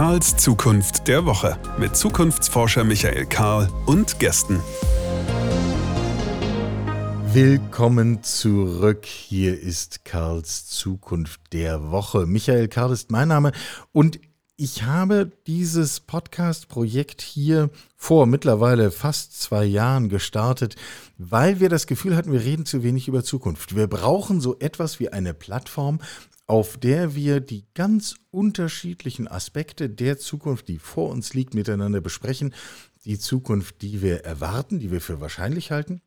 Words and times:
Karls 0.00 0.34
Zukunft 0.38 1.08
der 1.08 1.26
Woche 1.26 1.58
mit 1.78 1.94
Zukunftsforscher 1.94 2.84
Michael 2.84 3.26
Karl 3.26 3.68
und 3.84 4.18
Gästen. 4.18 4.58
Willkommen 7.34 8.22
zurück. 8.22 9.04
Hier 9.04 9.60
ist 9.60 10.06
Karls 10.06 10.66
Zukunft 10.68 11.52
der 11.52 11.90
Woche. 11.90 12.24
Michael 12.24 12.68
Karl 12.68 12.92
ist 12.92 13.10
mein 13.10 13.28
Name 13.28 13.52
und 13.92 14.18
ich 14.56 14.82
habe 14.82 15.32
dieses 15.46 16.00
Podcast-Projekt 16.00 17.22
hier 17.22 17.70
vor 17.96 18.26
mittlerweile 18.26 18.90
fast 18.90 19.40
zwei 19.40 19.64
Jahren 19.64 20.10
gestartet, 20.10 20.76
weil 21.16 21.60
wir 21.60 21.70
das 21.70 21.86
Gefühl 21.86 22.14
hatten, 22.14 22.32
wir 22.32 22.42
reden 22.42 22.66
zu 22.66 22.82
wenig 22.82 23.08
über 23.08 23.24
Zukunft. 23.24 23.74
Wir 23.74 23.86
brauchen 23.86 24.40
so 24.42 24.58
etwas 24.58 25.00
wie 25.00 25.10
eine 25.10 25.32
Plattform, 25.32 25.98
auf 26.50 26.76
der 26.76 27.14
wir 27.14 27.38
die 27.38 27.64
ganz 27.74 28.16
unterschiedlichen 28.32 29.28
Aspekte 29.28 29.88
der 29.88 30.18
Zukunft, 30.18 30.66
die 30.66 30.80
vor 30.80 31.08
uns 31.10 31.32
liegt, 31.32 31.54
miteinander 31.54 32.00
besprechen. 32.00 32.52
Die 33.04 33.20
Zukunft, 33.20 33.82
die 33.82 34.02
wir 34.02 34.24
erwarten, 34.24 34.80
die 34.80 34.90
wir 34.90 35.00
für 35.00 35.20
wahrscheinlich 35.20 35.70
halten, 35.70 36.02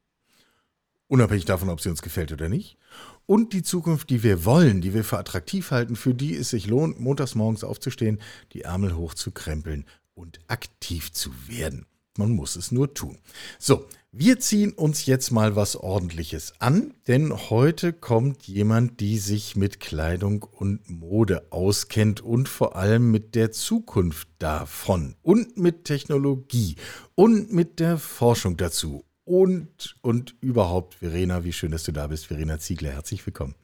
unabhängig 1.08 1.46
davon, 1.46 1.70
ob 1.70 1.80
sie 1.80 1.88
uns 1.88 2.02
gefällt 2.02 2.34
oder 2.34 2.50
nicht 2.50 2.78
und 3.26 3.54
die 3.54 3.64
Zukunft, 3.64 4.10
die 4.10 4.22
wir 4.22 4.44
wollen, 4.44 4.82
die 4.82 4.94
wir 4.94 5.06
für 5.06 5.18
attraktiv 5.18 5.72
halten, 5.72 5.96
für 5.96 6.14
die 6.14 6.36
es 6.36 6.50
sich 6.50 6.68
lohnt, 6.68 7.00
montags 7.00 7.36
morgens 7.36 7.64
aufzustehen, 7.64 8.20
die 8.52 8.64
Ärmel 8.64 8.98
hochzukrempeln 8.98 9.86
und 10.14 10.42
aktiv 10.50 11.14
zu 11.14 11.32
werden. 11.48 11.86
Man 12.18 12.32
muss 12.32 12.56
es 12.56 12.72
nur 12.72 12.94
tun. 12.94 13.18
So, 13.58 13.88
wir 14.12 14.40
ziehen 14.40 14.74
uns 14.74 15.08
jetzt 15.08 15.32
mal 15.32 15.56
was 15.56 15.76
Ordentliches 15.76 16.54
an, 16.60 16.94
denn 17.08 17.34
heute 17.50 17.92
kommt 17.92 18.44
jemand, 18.44 19.00
die 19.00 19.18
sich 19.18 19.56
mit 19.56 19.80
Kleidung 19.80 20.44
und 20.44 20.88
Mode 20.88 21.48
auskennt 21.50 22.22
und 22.22 22.48
vor 22.48 22.76
allem 22.76 23.10
mit 23.10 23.34
der 23.34 23.52
Zukunft 23.52 24.28
davon 24.38 25.16
und 25.24 25.58
mit 25.58 25.86
Technologie 25.86 26.76
und 27.16 27.52
mit 27.52 27.80
der 27.80 27.98
Forschung 27.98 28.58
dazu 28.58 29.04
und, 29.26 29.96
und 30.04 30.36
überhaupt, 30.42 30.94
Verena, 30.96 31.44
wie 31.44 31.54
schön, 31.54 31.72
dass 31.72 31.84
du 31.84 31.92
da 31.92 32.06
bist. 32.06 32.28
Verena 32.28 32.60
Ziegler, 32.60 32.92
herzlich 32.92 33.26
willkommen. 33.26 33.56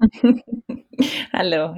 Hallo, 1.32 1.76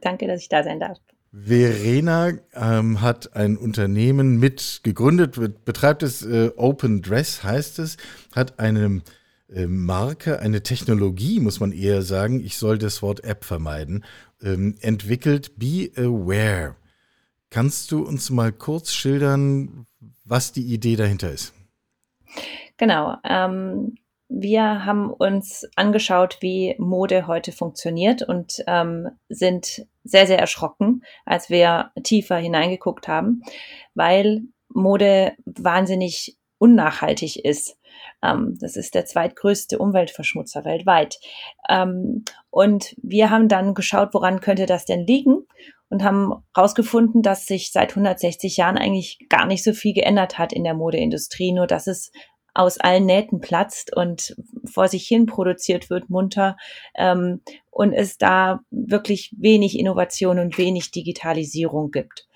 danke, 0.00 0.26
dass 0.26 0.40
ich 0.40 0.48
da 0.48 0.64
sein 0.64 0.80
darf. 0.80 0.98
Verena 1.32 2.32
ähm, 2.54 3.00
hat 3.00 3.36
ein 3.36 3.56
Unternehmen 3.56 4.38
mit 4.38 4.80
gegründet, 4.82 5.64
betreibt 5.64 6.02
es 6.02 6.24
äh, 6.24 6.50
Open 6.56 7.02
Dress, 7.02 7.44
heißt 7.44 7.78
es, 7.78 7.96
hat 8.34 8.58
eine 8.58 9.02
äh, 9.48 9.66
Marke, 9.66 10.40
eine 10.40 10.62
Technologie, 10.62 11.38
muss 11.38 11.60
man 11.60 11.70
eher 11.70 12.02
sagen, 12.02 12.40
ich 12.40 12.56
soll 12.56 12.78
das 12.78 13.00
Wort 13.00 13.22
App 13.22 13.44
vermeiden, 13.44 14.04
ähm, 14.42 14.74
entwickelt 14.80 15.52
Be 15.56 15.90
Aware. 15.96 16.74
Kannst 17.48 17.92
du 17.92 18.04
uns 18.04 18.30
mal 18.30 18.52
kurz 18.52 18.92
schildern, 18.92 19.86
was 20.24 20.52
die 20.52 20.72
Idee 20.72 20.96
dahinter 20.96 21.30
ist? 21.32 21.52
Genau. 22.76 23.16
Ähm, 23.24 23.96
wir 24.30 24.84
haben 24.86 25.10
uns 25.10 25.68
angeschaut, 25.74 26.38
wie 26.40 26.76
Mode 26.78 27.26
heute 27.26 27.50
funktioniert 27.50 28.22
und 28.22 28.62
ähm, 28.68 29.08
sind 29.28 29.86
sehr, 30.04 30.26
sehr 30.28 30.38
erschrocken, 30.38 31.02
als 31.26 31.50
wir 31.50 31.90
tiefer 32.04 32.36
hineingeguckt 32.36 33.08
haben, 33.08 33.42
weil 33.94 34.42
Mode 34.68 35.32
wahnsinnig 35.44 36.38
unnachhaltig 36.58 37.44
ist. 37.44 37.76
Ähm, 38.22 38.56
das 38.60 38.76
ist 38.76 38.94
der 38.94 39.04
zweitgrößte 39.04 39.78
Umweltverschmutzer 39.78 40.64
weltweit. 40.64 41.18
Ähm, 41.68 42.24
und 42.50 42.94
wir 43.02 43.30
haben 43.30 43.48
dann 43.48 43.74
geschaut, 43.74 44.10
woran 44.12 44.40
könnte 44.40 44.66
das 44.66 44.84
denn 44.84 45.06
liegen? 45.06 45.46
Und 45.88 46.04
haben 46.04 46.44
herausgefunden, 46.54 47.20
dass 47.22 47.46
sich 47.46 47.72
seit 47.72 47.90
160 47.90 48.56
Jahren 48.56 48.78
eigentlich 48.78 49.26
gar 49.28 49.44
nicht 49.46 49.64
so 49.64 49.72
viel 49.72 49.92
geändert 49.92 50.38
hat 50.38 50.52
in 50.52 50.62
der 50.62 50.74
Modeindustrie, 50.74 51.50
nur 51.50 51.66
dass 51.66 51.88
es 51.88 52.12
aus 52.54 52.78
allen 52.78 53.06
Nähten 53.06 53.40
platzt 53.40 53.96
und 53.96 54.34
vor 54.64 54.88
sich 54.88 55.06
hin 55.06 55.26
produziert 55.26 55.90
wird, 55.90 56.10
munter, 56.10 56.56
ähm, 56.94 57.40
und 57.70 57.92
es 57.92 58.18
da 58.18 58.60
wirklich 58.70 59.34
wenig 59.38 59.78
Innovation 59.78 60.38
und 60.38 60.58
wenig 60.58 60.90
Digitalisierung 60.90 61.90
gibt. 61.90 62.26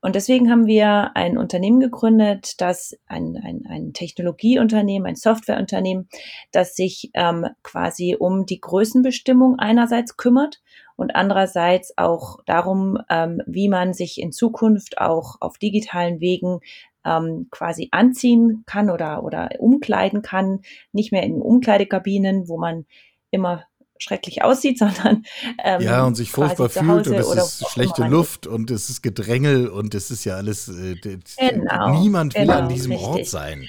Und 0.00 0.14
deswegen 0.14 0.48
haben 0.48 0.66
wir 0.66 1.16
ein 1.16 1.36
Unternehmen 1.36 1.80
gegründet, 1.80 2.60
das 2.60 2.96
ein, 3.06 3.36
ein, 3.42 3.64
ein 3.68 3.92
Technologieunternehmen, 3.92 5.08
ein 5.08 5.16
Softwareunternehmen, 5.16 6.08
das 6.52 6.76
sich 6.76 7.10
ähm, 7.14 7.46
quasi 7.64 8.16
um 8.18 8.46
die 8.46 8.60
Größenbestimmung 8.60 9.58
einerseits 9.58 10.16
kümmert 10.16 10.60
und 10.94 11.16
andererseits 11.16 11.98
auch 11.98 12.38
darum, 12.46 12.98
ähm, 13.10 13.42
wie 13.46 13.68
man 13.68 13.92
sich 13.92 14.20
in 14.20 14.30
Zukunft 14.30 14.98
auch 14.98 15.36
auf 15.40 15.58
digitalen 15.58 16.20
Wegen 16.20 16.60
ähm, 17.08 17.48
quasi 17.50 17.88
anziehen 17.90 18.64
kann 18.66 18.90
oder, 18.90 19.24
oder 19.24 19.50
umkleiden 19.58 20.22
kann. 20.22 20.60
Nicht 20.92 21.12
mehr 21.12 21.22
in 21.22 21.40
Umkleidekabinen, 21.40 22.48
wo 22.48 22.58
man 22.58 22.84
immer 23.30 23.64
schrecklich 23.98 24.42
aussieht, 24.44 24.78
sondern 24.78 25.24
ähm, 25.64 25.80
ja 25.80 26.04
und 26.04 26.14
sich 26.14 26.30
furchtbar 26.30 26.68
fühlt 26.68 27.08
und 27.08 27.14
es 27.14 27.32
ist 27.34 27.70
schlechte 27.70 28.04
Luft 28.04 28.46
und 28.46 28.70
es 28.70 28.88
ist 28.90 29.02
Gedrängel 29.02 29.68
und 29.68 29.94
es 29.94 30.10
ist 30.10 30.24
ja 30.24 30.36
alles 30.36 30.68
äh, 30.68 30.94
genau, 31.36 32.00
niemand 32.00 32.34
will 32.34 32.42
genau, 32.42 32.58
an 32.58 32.68
diesem 32.68 32.92
richtig. 32.92 33.08
Ort 33.08 33.26
sein. 33.26 33.66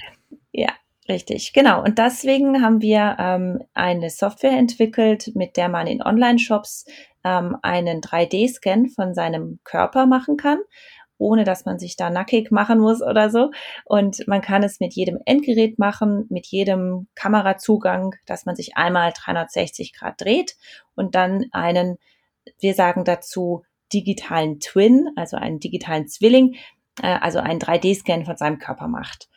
Ja, 0.52 0.70
richtig, 1.08 1.52
genau. 1.52 1.82
Und 1.82 1.98
deswegen 1.98 2.62
haben 2.62 2.80
wir 2.80 3.16
ähm, 3.18 3.62
eine 3.74 4.10
Software 4.10 4.56
entwickelt, 4.56 5.32
mit 5.34 5.56
der 5.56 5.68
man 5.68 5.86
in 5.86 6.02
Online-Shops 6.02 6.86
ähm, 7.24 7.56
einen 7.62 8.00
3D-Scan 8.00 8.88
von 8.88 9.14
seinem 9.14 9.58
Körper 9.64 10.06
machen 10.06 10.36
kann 10.36 10.58
ohne 11.20 11.44
dass 11.44 11.64
man 11.64 11.78
sich 11.78 11.96
da 11.96 12.10
nackig 12.10 12.50
machen 12.50 12.80
muss 12.80 13.02
oder 13.02 13.30
so. 13.30 13.50
Und 13.84 14.26
man 14.26 14.40
kann 14.40 14.62
es 14.62 14.80
mit 14.80 14.94
jedem 14.94 15.18
Endgerät 15.24 15.78
machen, 15.78 16.26
mit 16.30 16.46
jedem 16.46 17.06
Kamerazugang, 17.14 18.16
dass 18.26 18.46
man 18.46 18.56
sich 18.56 18.76
einmal 18.76 19.12
360 19.14 19.92
Grad 19.92 20.20
dreht 20.20 20.56
und 20.94 21.14
dann 21.14 21.44
einen, 21.52 21.98
wir 22.58 22.74
sagen 22.74 23.04
dazu, 23.04 23.62
digitalen 23.92 24.60
Twin, 24.60 25.08
also 25.16 25.36
einen 25.36 25.60
digitalen 25.60 26.08
Zwilling, 26.08 26.56
äh, 27.02 27.18
also 27.20 27.38
einen 27.38 27.60
3D-Scan 27.60 28.24
von 28.24 28.36
seinem 28.36 28.58
Körper 28.58 28.88
macht. 28.88 29.28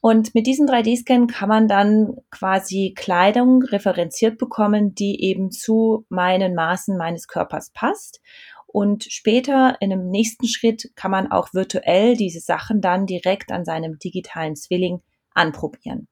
Und 0.00 0.34
mit 0.34 0.46
diesem 0.46 0.66
3D-Scan 0.66 1.26
kann 1.26 1.48
man 1.48 1.68
dann 1.68 2.16
quasi 2.30 2.94
Kleidung 2.96 3.62
referenziert 3.62 4.38
bekommen, 4.38 4.94
die 4.94 5.22
eben 5.24 5.50
zu 5.50 6.04
meinen 6.08 6.54
Maßen 6.54 6.96
meines 6.96 7.26
Körpers 7.28 7.70
passt. 7.70 8.20
Und 8.66 9.04
später 9.04 9.76
in 9.80 9.92
einem 9.92 10.10
nächsten 10.10 10.46
Schritt 10.46 10.90
kann 10.96 11.10
man 11.10 11.30
auch 11.30 11.54
virtuell 11.54 12.16
diese 12.16 12.40
Sachen 12.40 12.80
dann 12.80 13.06
direkt 13.06 13.52
an 13.52 13.64
seinem 13.64 13.98
digitalen 13.98 14.56
Zwilling 14.56 15.02
anprobieren. 15.32 16.08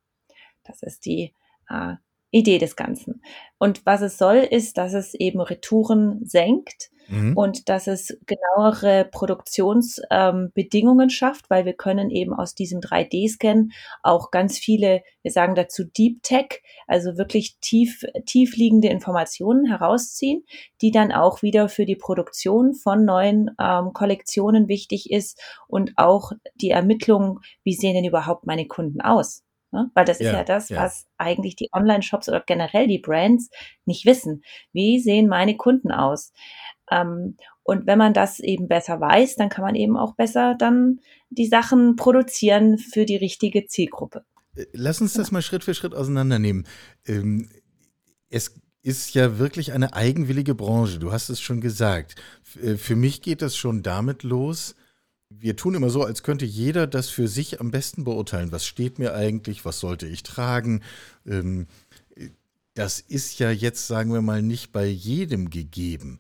Das 0.62 0.82
ist 0.82 1.04
die 1.04 1.34
äh, 1.69 1.94
Idee 2.31 2.59
des 2.59 2.76
Ganzen. 2.76 3.22
Und 3.59 3.84
was 3.87 4.00
es 4.00 4.19
soll, 4.19 4.38
ist, 4.38 4.78
dass 4.78 4.93
es 4.94 5.14
eben 5.14 5.41
Retouren 5.41 6.25
senkt 6.25 6.91
mhm. 7.09 7.37
und 7.37 7.69
dass 7.69 7.87
es 7.87 8.19
genauere 8.26 9.09
Produktionsbedingungen 9.10 11.04
ähm, 11.04 11.10
schafft, 11.10 11.50
weil 11.50 11.65
wir 11.65 11.75
können 11.75 12.10
eben 12.10 12.32
aus 12.32 12.54
diesem 12.54 12.81
3D-Scan 12.81 13.69
auch 14.03 14.31
ganz 14.31 14.59
viele, 14.59 15.03
wir 15.22 15.31
sagen 15.31 15.54
dazu 15.54 15.84
Deep 15.84 16.22
Tech, 16.22 16.62
also 16.87 17.16
wirklich 17.16 17.59
tief, 17.60 18.04
tief 18.26 18.56
liegende 18.56 18.88
Informationen 18.88 19.66
herausziehen, 19.66 20.44
die 20.81 20.91
dann 20.91 21.12
auch 21.12 21.43
wieder 21.43 21.69
für 21.69 21.87
die 21.87 21.97
Produktion 21.97 22.75
von 22.75 23.04
neuen 23.04 23.50
ähm, 23.60 23.93
Kollektionen 23.93 24.69
wichtig 24.69 25.10
ist 25.10 25.41
und 25.69 25.93
auch 25.97 26.32
die 26.54 26.70
Ermittlung, 26.70 27.41
wie 27.62 27.75
sehen 27.75 27.94
denn 27.94 28.04
überhaupt 28.04 28.47
meine 28.47 28.66
Kunden 28.66 29.00
aus? 29.00 29.44
Ne? 29.75 29.91
Weil 29.94 30.04
das 30.04 30.20
ist 30.20 30.26
ja, 30.26 30.34
ja 30.34 30.44
das, 30.44 30.69
ja. 30.69 30.81
was 30.81 31.08
eigentlich 31.19 31.56
die 31.56 31.69
Online-Shops 31.73 32.29
oder 32.29 32.40
generell 32.40 32.87
die 32.87 33.00
Brands 33.00 33.50
nicht 33.84 34.06
wissen. 34.06 34.44
Wie 34.73 35.00
sehen 35.00 35.26
meine 35.26 35.56
Kunden 35.56 35.90
aus? 35.90 36.32
Ähm, 36.90 37.36
und 37.62 37.86
wenn 37.86 37.98
man 37.98 38.12
das 38.12 38.40
eben 38.40 38.69
besser 38.69 39.00
weiß, 39.00 39.36
dann 39.36 39.48
kann 39.48 39.64
man 39.64 39.75
eben 39.75 39.96
auch 39.96 40.14
besser 40.14 40.54
dann 40.58 41.00
die 41.31 41.46
Sachen 41.46 41.96
produzieren 41.96 42.78
für 42.78 43.04
die 43.04 43.16
richtige 43.16 43.66
Zielgruppe. 43.66 44.25
Äh, 44.56 44.66
lass 44.72 45.00
uns 45.00 45.14
das 45.14 45.31
mal 45.31 45.42
Schritt 45.42 45.64
für 45.64 45.75
Schritt 45.75 45.94
auseinandernehmen. 45.94 46.66
Ähm, 47.06 47.48
es 48.28 48.60
ist 48.82 49.14
ja 49.14 49.38
wirklich 49.38 49.72
eine 49.72 49.94
eigenwillige 49.94 50.54
Branche. 50.54 50.98
Du 50.98 51.12
hast 51.12 51.31
es 51.31 51.40
schon 51.40 51.60
gesagt. 51.60 52.16
Äh, 52.62 52.76
für 52.76 52.96
mich 52.96 53.22
geht 53.22 53.42
das 53.42 53.56
schon 53.56 53.82
damit 53.82 54.22
los, 54.22 54.75
wir 55.40 55.56
tun 55.56 55.75
immer 55.75 55.90
so, 55.90 56.02
als 56.02 56.22
könnte 56.22 56.44
jeder 56.44 56.86
das 56.86 57.08
für 57.08 57.28
sich 57.28 57.60
am 57.60 57.70
besten 57.70 58.04
beurteilen. 58.04 58.52
Was 58.52 58.66
steht 58.66 58.98
mir 58.98 59.14
eigentlich? 59.14 59.64
Was 59.64 59.81
sollte 59.81 60.06
ich 60.06 60.22
tragen? 60.22 60.82
Ähm, 61.26 61.66
das 62.75 63.00
ist 63.00 63.38
ja 63.38 63.50
jetzt, 63.50 63.86
sagen 63.86 64.12
wir 64.12 64.22
mal, 64.22 64.42
nicht 64.42 64.72
bei 64.72 64.86
jedem 64.86 65.50
gegeben. 65.50 66.19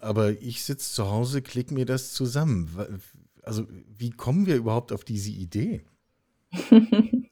Aber 0.00 0.30
ich 0.30 0.64
sitze 0.64 0.92
zu 0.92 1.10
Hause, 1.10 1.42
klicke 1.42 1.74
mir 1.74 1.86
das 1.86 2.12
zusammen. 2.12 3.00
Also, 3.42 3.66
wie 3.96 4.10
kommen 4.10 4.46
wir 4.46 4.56
überhaupt 4.56 4.92
auf 4.92 5.04
diese 5.04 5.30
Idee? 5.30 5.84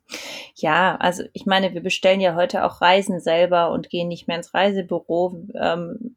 ja, 0.55 0.97
also 0.97 1.25
ich 1.33 1.47
meine, 1.47 1.75
wir 1.75 1.83
bestellen 1.83 2.21
ja 2.21 2.35
heute 2.35 2.65
auch 2.65 2.81
Reisen 2.81 3.21
selber 3.21 3.71
und 3.71 3.91
gehen 3.91 4.09
nicht 4.09 4.29
mehr 4.29 4.37
ins 4.37 4.55
Reisebüro. 4.55 5.45
Ähm, 5.55 6.17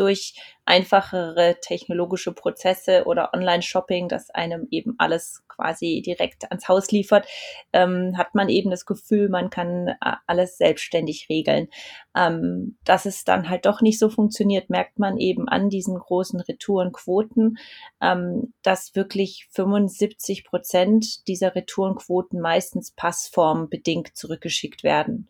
durch 0.00 0.34
einfachere 0.64 1.58
technologische 1.60 2.32
Prozesse 2.32 3.04
oder 3.04 3.34
Online-Shopping, 3.34 4.08
das 4.08 4.30
einem 4.30 4.66
eben 4.70 4.94
alles 4.98 5.42
quasi 5.60 6.02
direkt 6.04 6.50
ans 6.50 6.68
Haus 6.68 6.90
liefert, 6.90 7.26
ähm, 7.72 8.16
hat 8.16 8.34
man 8.34 8.48
eben 8.48 8.70
das 8.70 8.86
Gefühl, 8.86 9.28
man 9.28 9.50
kann 9.50 9.88
äh, 9.88 9.94
alles 10.26 10.56
selbstständig 10.56 11.28
regeln. 11.28 11.68
Ähm, 12.16 12.76
dass 12.84 13.06
es 13.06 13.24
dann 13.24 13.48
halt 13.48 13.66
doch 13.66 13.82
nicht 13.82 13.98
so 13.98 14.08
funktioniert, 14.08 14.70
merkt 14.70 14.98
man 14.98 15.18
eben 15.18 15.48
an 15.48 15.68
diesen 15.68 15.96
großen 15.96 16.40
Retourenquoten, 16.40 17.58
ähm, 18.00 18.52
dass 18.62 18.94
wirklich 18.96 19.46
75 19.50 20.44
Prozent 20.44 21.28
dieser 21.28 21.54
Retourenquoten 21.54 22.40
meistens 22.40 22.92
passformbedingt 22.92 24.16
zurückgeschickt 24.16 24.82
werden. 24.82 25.28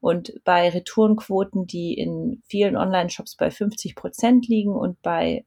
Und 0.00 0.32
bei 0.44 0.68
Retourenquoten, 0.68 1.66
die 1.66 1.94
in 1.94 2.42
vielen 2.46 2.76
Online-Shops 2.76 3.36
bei 3.36 3.50
50 3.50 3.96
Prozent 3.96 4.48
liegen 4.48 4.74
und 4.74 5.02
bei 5.02 5.44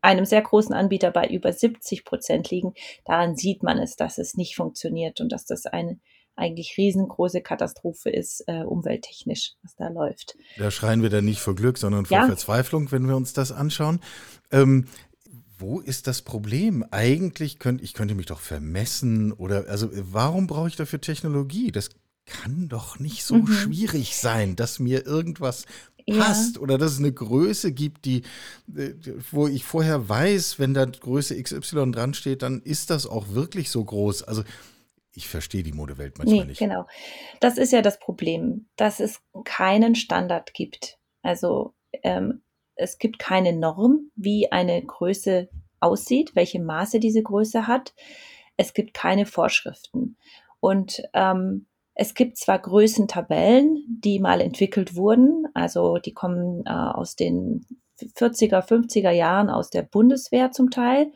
einem 0.00 0.24
sehr 0.24 0.42
großen 0.42 0.74
Anbieter 0.74 1.10
bei 1.10 1.26
über 1.26 1.52
70 1.52 2.04
Prozent 2.04 2.50
liegen, 2.50 2.74
daran 3.04 3.36
sieht 3.36 3.62
man 3.62 3.78
es, 3.78 3.96
dass 3.96 4.18
es 4.18 4.34
nicht 4.34 4.56
funktioniert 4.56 5.20
und 5.20 5.32
dass 5.32 5.46
das 5.46 5.66
eine 5.66 5.98
eigentlich 6.36 6.74
riesengroße 6.76 7.42
Katastrophe 7.42 8.10
ist, 8.10 8.42
äh, 8.48 8.64
umwelttechnisch, 8.64 9.52
was 9.62 9.76
da 9.76 9.88
läuft. 9.88 10.36
Da 10.58 10.70
schreien 10.70 11.02
wir 11.02 11.10
dann 11.10 11.24
nicht 11.24 11.40
vor 11.40 11.54
Glück, 11.54 11.78
sondern 11.78 12.06
vor 12.06 12.16
ja. 12.16 12.26
Verzweiflung, 12.26 12.90
wenn 12.90 13.06
wir 13.06 13.16
uns 13.16 13.32
das 13.34 13.52
anschauen. 13.52 14.00
Ähm, 14.50 14.86
wo 15.58 15.80
ist 15.80 16.08
das 16.08 16.22
Problem? 16.22 16.84
Eigentlich 16.90 17.58
könnte 17.58 17.84
ich 17.84 17.94
könnte 17.94 18.14
mich 18.14 18.26
doch 18.26 18.40
vermessen 18.40 19.32
oder 19.32 19.66
also 19.68 19.88
warum 19.92 20.46
brauche 20.46 20.68
ich 20.68 20.76
dafür 20.76 21.00
Technologie? 21.00 21.70
Das 21.70 21.90
kann 22.26 22.68
doch 22.68 22.98
nicht 22.98 23.24
so 23.24 23.36
mhm. 23.36 23.46
schwierig 23.46 24.16
sein, 24.16 24.56
dass 24.56 24.78
mir 24.78 25.06
irgendwas 25.06 25.66
passt 26.06 26.56
ja. 26.56 26.62
oder 26.62 26.78
dass 26.78 26.92
es 26.92 26.98
eine 26.98 27.12
Größe 27.12 27.72
gibt, 27.72 28.04
die, 28.04 28.22
äh, 28.76 28.92
wo 29.30 29.46
ich 29.46 29.64
vorher 29.64 30.08
weiß, 30.08 30.58
wenn 30.58 30.74
da 30.74 30.84
Größe 30.84 31.40
XY 31.40 31.92
dran 31.92 32.14
steht, 32.14 32.42
dann 32.42 32.60
ist 32.62 32.90
das 32.90 33.06
auch 33.06 33.30
wirklich 33.30 33.70
so 33.70 33.84
groß. 33.84 34.22
Also 34.24 34.42
ich 35.12 35.28
verstehe 35.28 35.62
die 35.62 35.72
Modewelt 35.72 36.18
manchmal 36.18 36.40
nee, 36.40 36.44
nicht. 36.46 36.58
Genau. 36.58 36.86
Das 37.40 37.58
ist 37.58 37.72
ja 37.72 37.82
das 37.82 37.98
Problem, 37.98 38.66
dass 38.76 39.00
es 39.00 39.20
keinen 39.44 39.94
Standard 39.94 40.54
gibt. 40.54 40.98
Also 41.22 41.74
ähm, 42.02 42.42
es 42.74 42.98
gibt 42.98 43.18
keine 43.18 43.52
Norm, 43.52 44.10
wie 44.16 44.50
eine 44.50 44.84
Größe 44.84 45.48
aussieht, 45.80 46.34
welche 46.34 46.60
Maße 46.60 46.98
diese 46.98 47.22
Größe 47.22 47.66
hat. 47.66 47.94
Es 48.56 48.74
gibt 48.74 48.94
keine 48.94 49.26
Vorschriften. 49.26 50.16
Und 50.60 51.02
ähm, 51.12 51.66
es 51.94 52.14
gibt 52.14 52.38
zwar 52.38 52.58
Größentabellen, 52.58 53.84
die 53.88 54.18
mal 54.18 54.40
entwickelt 54.40 54.96
wurden, 54.96 55.46
also 55.54 55.98
die 55.98 56.12
kommen 56.12 56.64
äh, 56.66 56.70
aus 56.70 57.14
den 57.14 57.64
40er, 58.00 58.66
50er 58.66 59.10
Jahren 59.10 59.50
aus 59.50 59.70
der 59.70 59.82
Bundeswehr 59.82 60.50
zum 60.50 60.70
Teil 60.70 61.12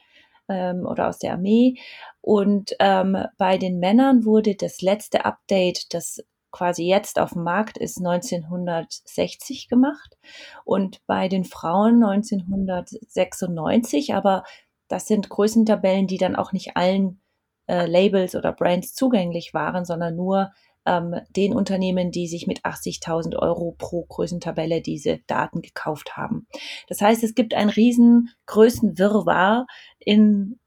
ähm, 0.48 0.86
oder 0.86 1.08
aus 1.08 1.18
der 1.18 1.32
Armee. 1.32 1.78
Und 2.20 2.74
ähm, 2.78 3.16
bei 3.36 3.58
den 3.58 3.78
Männern 3.78 4.24
wurde 4.24 4.54
das 4.54 4.80
letzte 4.80 5.24
Update, 5.24 5.92
das 5.94 6.22
quasi 6.50 6.84
jetzt 6.84 7.18
auf 7.18 7.32
dem 7.32 7.42
Markt 7.42 7.76
ist, 7.76 7.98
1960 7.98 9.68
gemacht 9.68 10.16
und 10.64 11.04
bei 11.06 11.28
den 11.28 11.44
Frauen 11.44 12.02
1996. 12.02 14.14
Aber 14.14 14.44
das 14.88 15.06
sind 15.06 15.28
Größentabellen, 15.28 16.06
die 16.06 16.18
dann 16.18 16.36
auch 16.36 16.52
nicht 16.52 16.76
allen 16.76 17.20
äh, 17.66 17.86
Labels 17.86 18.34
oder 18.34 18.52
Brands 18.52 18.94
zugänglich 18.94 19.52
waren, 19.52 19.84
sondern 19.84 20.16
nur 20.16 20.52
ähm, 20.88 21.14
den 21.36 21.54
Unternehmen, 21.54 22.10
die 22.10 22.26
sich 22.26 22.46
mit 22.46 22.62
80.000 22.62 23.36
Euro 23.36 23.74
pro 23.78 24.04
Größentabelle 24.04 24.80
diese 24.80 25.18
Daten 25.26 25.60
gekauft 25.60 26.16
haben. 26.16 26.46
Das 26.88 27.00
heißt, 27.00 27.22
es 27.22 27.34
gibt 27.34 27.54
einen 27.54 27.70
riesen 27.70 28.30
Größenwirrwarr 28.46 29.66
in 29.98 30.58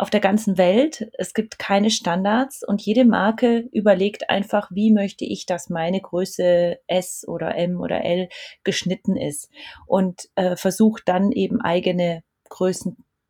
auf 0.00 0.10
der 0.10 0.20
ganzen 0.20 0.56
Welt. 0.58 1.10
Es 1.18 1.34
gibt 1.34 1.58
keine 1.58 1.90
Standards 1.90 2.62
und 2.62 2.80
jede 2.80 3.04
Marke 3.04 3.68
überlegt 3.72 4.30
einfach, 4.30 4.70
wie 4.72 4.92
möchte 4.92 5.24
ich, 5.24 5.44
dass 5.44 5.70
meine 5.70 6.00
Größe 6.00 6.78
S 6.86 7.24
oder 7.26 7.56
M 7.56 7.80
oder 7.80 8.04
L 8.04 8.28
geschnitten 8.62 9.16
ist 9.16 9.50
und 9.86 10.28
äh, 10.36 10.54
versucht 10.54 11.02
dann 11.06 11.32
eben 11.32 11.60
eigene 11.60 12.22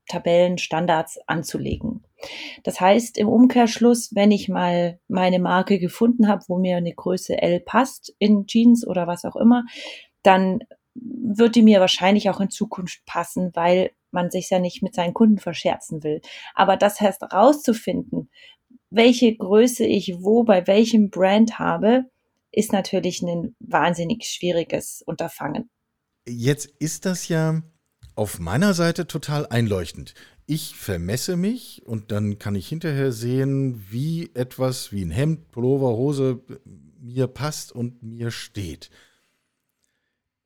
Größentabellen, 0.08 0.58
Standards 0.58 1.18
anzulegen. 1.26 2.02
Das 2.64 2.80
heißt 2.80 3.18
im 3.18 3.28
Umkehrschluss, 3.28 4.14
wenn 4.14 4.30
ich 4.30 4.48
mal 4.48 4.98
meine 5.08 5.38
Marke 5.38 5.78
gefunden 5.78 6.28
habe, 6.28 6.44
wo 6.48 6.58
mir 6.58 6.76
eine 6.76 6.94
Größe 6.94 7.40
L 7.40 7.60
passt 7.60 8.14
in 8.18 8.46
Jeans 8.46 8.86
oder 8.86 9.06
was 9.06 9.24
auch 9.24 9.36
immer, 9.36 9.64
dann 10.22 10.60
wird 10.94 11.54
die 11.54 11.62
mir 11.62 11.80
wahrscheinlich 11.80 12.28
auch 12.28 12.40
in 12.40 12.50
Zukunft 12.50 13.04
passen, 13.06 13.50
weil 13.54 13.92
man 14.10 14.30
sich 14.30 14.50
ja 14.50 14.58
nicht 14.58 14.82
mit 14.82 14.94
seinen 14.94 15.14
Kunden 15.14 15.38
verscherzen 15.38 16.02
will. 16.02 16.20
Aber 16.54 16.76
das 16.76 17.00
heißt 17.00 17.22
rauszufinden, 17.32 18.30
welche 18.90 19.36
Größe 19.36 19.84
ich 19.84 20.16
wo 20.20 20.42
bei 20.44 20.66
welchem 20.66 21.10
Brand 21.10 21.58
habe, 21.58 22.06
ist 22.50 22.72
natürlich 22.72 23.22
ein 23.22 23.54
wahnsinnig 23.60 24.24
schwieriges 24.24 25.02
Unterfangen. 25.06 25.70
Jetzt 26.26 26.66
ist 26.78 27.04
das 27.04 27.28
ja 27.28 27.62
auf 28.18 28.38
meiner 28.38 28.74
Seite 28.74 29.06
total 29.06 29.46
einleuchtend 29.46 30.14
ich 30.50 30.74
vermesse 30.74 31.36
mich 31.36 31.82
und 31.84 32.10
dann 32.10 32.38
kann 32.38 32.54
ich 32.54 32.66
hinterher 32.66 33.12
sehen, 33.12 33.84
wie 33.90 34.30
etwas 34.32 34.92
wie 34.92 35.04
ein 35.04 35.10
Hemd, 35.10 35.50
Pullover, 35.50 35.88
Hose 35.88 36.40
mir 36.98 37.26
passt 37.26 37.70
und 37.70 38.02
mir 38.02 38.30
steht. 38.30 38.88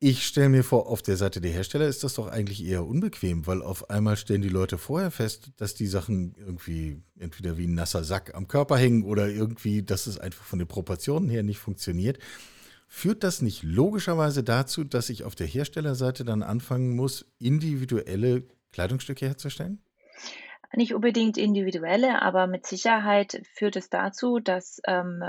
Ich 0.01 0.27
stelle 0.27 0.49
mir 0.49 0.65
vor, 0.65 0.87
auf 0.87 1.01
der 1.01 1.15
Seite 1.15 1.39
der 1.39 1.53
Hersteller 1.53 1.87
ist 1.87 2.03
das 2.03 2.15
doch 2.15 2.27
eigentlich 2.27 2.65
eher 2.65 2.85
unbequem, 2.85 3.47
weil 3.47 3.61
auf 3.61 3.89
einmal 3.89 4.17
stellen 4.17 4.41
die 4.41 4.49
Leute 4.49 4.77
vorher 4.77 5.09
fest, 5.09 5.51
dass 5.55 5.73
die 5.73 5.87
Sachen 5.87 6.35
irgendwie 6.37 7.01
entweder 7.17 7.57
wie 7.57 7.65
ein 7.65 7.73
nasser 7.73 8.03
Sack 8.03 8.35
am 8.35 8.49
Körper 8.49 8.75
hängen 8.77 9.03
oder 9.03 9.29
irgendwie, 9.29 9.83
dass 9.83 10.05
es 10.05 10.19
einfach 10.19 10.43
von 10.43 10.59
den 10.59 10.67
Proportionen 10.67 11.29
her 11.29 11.43
nicht 11.43 11.59
funktioniert. 11.59 12.19
Führt 12.95 13.23
das 13.23 13.41
nicht 13.41 13.63
logischerweise 13.63 14.43
dazu, 14.43 14.83
dass 14.83 15.09
ich 15.09 15.23
auf 15.23 15.33
der 15.33 15.47
Herstellerseite 15.47 16.23
dann 16.23 16.43
anfangen 16.43 16.95
muss, 16.95 17.25
individuelle 17.39 18.43
Kleidungsstücke 18.71 19.25
herzustellen? 19.25 19.83
Nicht 20.73 20.93
unbedingt 20.93 21.39
individuelle, 21.39 22.21
aber 22.21 22.45
mit 22.45 22.67
Sicherheit 22.67 23.41
führt 23.55 23.77
es 23.77 23.89
dazu, 23.89 24.39
dass 24.39 24.79
ähm, 24.85 25.23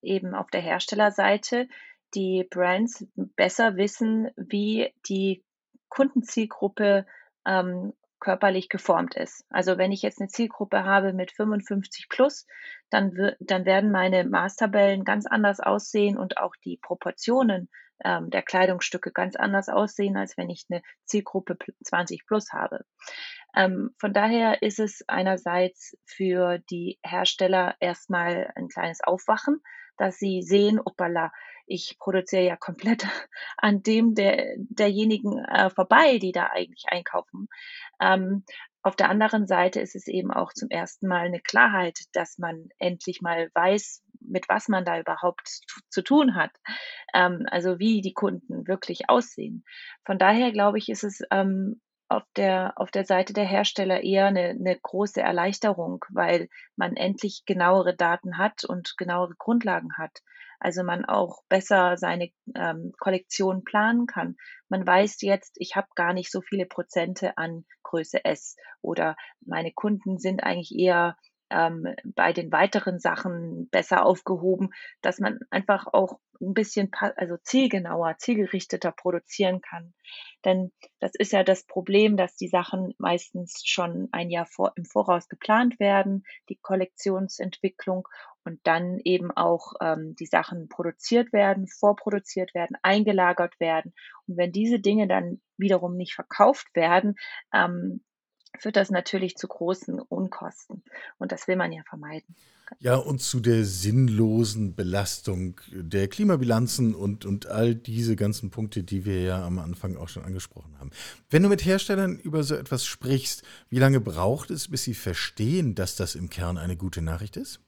eben 0.00 0.34
auf 0.34 0.50
der 0.50 0.62
Herstellerseite 0.62 1.68
die 2.14 2.46
Brands 2.48 3.06
besser 3.14 3.76
wissen, 3.76 4.30
wie 4.36 4.94
die 5.06 5.44
Kundenzielgruppe 5.90 7.04
ähm, 7.46 7.92
körperlich 8.20 8.68
geformt 8.68 9.16
ist. 9.16 9.44
Also 9.50 9.78
wenn 9.78 9.92
ich 9.92 10.02
jetzt 10.02 10.20
eine 10.20 10.28
Zielgruppe 10.28 10.84
habe 10.84 11.12
mit 11.12 11.32
55 11.32 12.08
plus, 12.08 12.46
dann, 12.90 13.34
dann 13.40 13.64
werden 13.64 13.90
meine 13.90 14.24
Maßtabellen 14.24 15.04
ganz 15.04 15.26
anders 15.26 15.60
aussehen 15.60 16.18
und 16.18 16.38
auch 16.38 16.54
die 16.64 16.78
Proportionen 16.80 17.68
ähm, 18.04 18.30
der 18.30 18.42
Kleidungsstücke 18.42 19.12
ganz 19.12 19.36
anders 19.36 19.68
aussehen, 19.68 20.16
als 20.16 20.36
wenn 20.36 20.50
ich 20.50 20.66
eine 20.70 20.82
Zielgruppe 21.04 21.56
20 21.84 22.26
plus 22.26 22.52
habe. 22.52 22.84
Ähm, 23.54 23.90
von 23.98 24.12
daher 24.12 24.62
ist 24.62 24.78
es 24.78 25.02
einerseits 25.08 25.96
für 26.04 26.58
die 26.70 26.98
Hersteller 27.02 27.74
erstmal 27.80 28.52
ein 28.54 28.68
kleines 28.68 29.02
Aufwachen, 29.02 29.60
dass 29.96 30.18
sie 30.18 30.42
sehen, 30.42 30.80
opala, 30.82 31.32
ich 31.70 31.96
produziere 31.98 32.44
ja 32.44 32.56
komplett 32.56 33.06
an 33.56 33.82
dem 33.82 34.14
der, 34.14 34.56
derjenigen 34.58 35.38
äh, 35.44 35.70
vorbei, 35.70 36.18
die 36.18 36.32
da 36.32 36.46
eigentlich 36.46 36.84
einkaufen. 36.88 37.48
Ähm, 38.00 38.44
auf 38.82 38.96
der 38.96 39.10
anderen 39.10 39.46
Seite 39.46 39.80
ist 39.80 39.94
es 39.94 40.06
eben 40.08 40.32
auch 40.32 40.52
zum 40.52 40.70
ersten 40.70 41.06
Mal 41.06 41.26
eine 41.26 41.40
Klarheit, 41.40 41.98
dass 42.12 42.38
man 42.38 42.68
endlich 42.78 43.20
mal 43.20 43.50
weiß, 43.54 44.02
mit 44.20 44.48
was 44.48 44.68
man 44.68 44.84
da 44.84 44.98
überhaupt 44.98 45.60
zu 45.90 46.02
tun 46.02 46.34
hat. 46.34 46.50
Ähm, 47.14 47.46
also 47.50 47.78
wie 47.78 48.00
die 48.00 48.14
Kunden 48.14 48.66
wirklich 48.66 49.08
aussehen. 49.08 49.64
Von 50.04 50.18
daher 50.18 50.50
glaube 50.50 50.78
ich, 50.78 50.88
ist 50.88 51.04
es 51.04 51.20
ähm, 51.30 51.80
auf 52.08 52.24
der, 52.36 52.72
auf 52.76 52.90
der 52.90 53.04
Seite 53.04 53.32
der 53.32 53.44
Hersteller 53.44 54.02
eher 54.02 54.26
eine, 54.26 54.48
eine 54.48 54.78
große 54.82 55.20
Erleichterung, 55.20 56.04
weil 56.08 56.48
man 56.74 56.96
endlich 56.96 57.44
genauere 57.46 57.94
Daten 57.94 58.36
hat 58.38 58.64
und 58.64 58.94
genauere 58.96 59.34
Grundlagen 59.38 59.96
hat. 59.96 60.18
Also 60.60 60.84
man 60.84 61.04
auch 61.04 61.42
besser 61.48 61.96
seine 61.96 62.30
ähm, 62.54 62.92
Kollektion 62.98 63.64
planen 63.64 64.06
kann. 64.06 64.36
Man 64.68 64.86
weiß 64.86 65.22
jetzt, 65.22 65.56
ich 65.56 65.74
habe 65.74 65.88
gar 65.94 66.12
nicht 66.12 66.30
so 66.30 66.42
viele 66.42 66.66
Prozente 66.66 67.36
an 67.38 67.64
Größe 67.82 68.24
S 68.24 68.56
oder 68.82 69.16
meine 69.40 69.72
Kunden 69.72 70.18
sind 70.18 70.44
eigentlich 70.44 70.72
eher 70.78 71.16
ähm, 71.50 71.84
bei 72.04 72.32
den 72.32 72.52
weiteren 72.52 73.00
Sachen 73.00 73.68
besser 73.70 74.06
aufgehoben, 74.06 74.70
dass 75.02 75.18
man 75.18 75.40
einfach 75.50 75.86
auch 75.92 76.20
ein 76.40 76.54
bisschen 76.54 76.90
also 77.16 77.36
zielgenauer, 77.42 78.16
zielgerichteter 78.18 78.92
produzieren 78.92 79.60
kann. 79.60 79.92
Denn 80.44 80.72
das 80.98 81.12
ist 81.14 81.32
ja 81.32 81.44
das 81.44 81.66
Problem, 81.66 82.16
dass 82.16 82.34
die 82.36 82.48
Sachen 82.48 82.94
meistens 82.98 83.62
schon 83.64 84.08
ein 84.12 84.30
Jahr 84.30 84.46
vor, 84.46 84.72
im 84.76 84.84
Voraus 84.84 85.28
geplant 85.28 85.78
werden, 85.78 86.24
die 86.48 86.56
Kollektionsentwicklung 86.56 88.08
und 88.44 88.60
dann 88.64 88.98
eben 89.04 89.30
auch 89.30 89.74
ähm, 89.80 90.14
die 90.16 90.26
Sachen 90.26 90.68
produziert 90.68 91.32
werden, 91.32 91.66
vorproduziert 91.66 92.54
werden, 92.54 92.76
eingelagert 92.82 93.58
werden. 93.60 93.92
Und 94.26 94.36
wenn 94.36 94.52
diese 94.52 94.80
Dinge 94.80 95.08
dann 95.08 95.40
wiederum 95.56 95.96
nicht 95.96 96.14
verkauft 96.14 96.68
werden, 96.74 97.16
ähm, 97.52 98.02
führt 98.58 98.76
das 98.76 98.90
natürlich 98.90 99.36
zu 99.36 99.48
großen 99.48 100.00
Unkosten. 100.00 100.82
Und 101.18 101.32
das 101.32 101.46
will 101.48 101.56
man 101.56 101.72
ja 101.72 101.82
vermeiden. 101.88 102.34
Ja, 102.78 102.94
und 102.96 103.20
zu 103.20 103.40
der 103.40 103.64
sinnlosen 103.64 104.76
Belastung 104.76 105.60
der 105.72 106.08
Klimabilanzen 106.08 106.94
und, 106.94 107.26
und 107.26 107.46
all 107.46 107.74
diese 107.74 108.14
ganzen 108.14 108.50
Punkte, 108.50 108.84
die 108.84 109.04
wir 109.04 109.22
ja 109.22 109.44
am 109.44 109.58
Anfang 109.58 109.96
auch 109.96 110.08
schon 110.08 110.24
angesprochen 110.24 110.78
haben. 110.78 110.90
Wenn 111.30 111.42
du 111.42 111.48
mit 111.48 111.64
Herstellern 111.64 112.18
über 112.18 112.44
so 112.44 112.54
etwas 112.54 112.84
sprichst, 112.84 113.42
wie 113.70 113.78
lange 113.78 114.00
braucht 114.00 114.50
es, 114.50 114.68
bis 114.68 114.84
sie 114.84 114.94
verstehen, 114.94 115.74
dass 115.74 115.96
das 115.96 116.14
im 116.14 116.30
Kern 116.30 116.58
eine 116.58 116.76
gute 116.76 117.02
Nachricht 117.02 117.36
ist? 117.36 117.60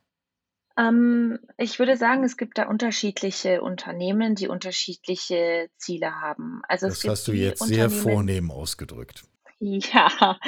Ähm, 0.78 1.38
ich 1.56 1.78
würde 1.78 1.96
sagen, 1.96 2.24
es 2.24 2.36
gibt 2.36 2.58
da 2.58 2.66
unterschiedliche 2.66 3.62
Unternehmen, 3.62 4.34
die 4.34 4.48
unterschiedliche 4.48 5.68
Ziele 5.76 6.20
haben. 6.20 6.62
Also 6.68 6.88
das 6.88 7.04
hast 7.04 7.28
du 7.28 7.32
jetzt 7.32 7.64
sehr 7.64 7.90
vornehm 7.90 8.50
ausgedrückt. 8.50 9.24
Ja, 9.64 10.08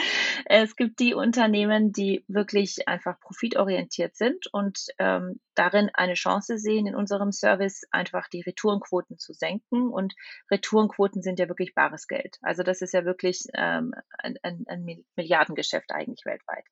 es 0.46 0.74
gibt 0.74 0.98
die 0.98 1.14
Unternehmen, 1.14 1.92
die 1.92 2.24
wirklich 2.26 2.88
einfach 2.88 3.20
profitorientiert 3.20 4.16
sind 4.16 4.48
und 4.52 4.86
ähm, 4.98 5.38
darin 5.54 5.88
eine 5.94 6.14
Chance 6.14 6.58
sehen, 6.58 6.88
in 6.88 6.96
unserem 6.96 7.30
Service 7.30 7.82
einfach 7.92 8.26
die 8.26 8.40
Retourenquoten 8.40 9.16
zu 9.16 9.32
senken. 9.32 9.92
Und 9.92 10.14
Retourenquoten 10.50 11.22
sind 11.22 11.38
ja 11.38 11.48
wirklich 11.48 11.76
bares 11.76 12.08
Geld. 12.08 12.38
Also 12.42 12.64
das 12.64 12.82
ist 12.82 12.92
ja 12.92 13.04
wirklich 13.04 13.44
ähm, 13.54 13.94
ein, 14.18 14.34
ein, 14.42 14.64
ein 14.66 15.04
Milliardengeschäft 15.14 15.92
eigentlich 15.92 16.24
weltweit. 16.24 16.64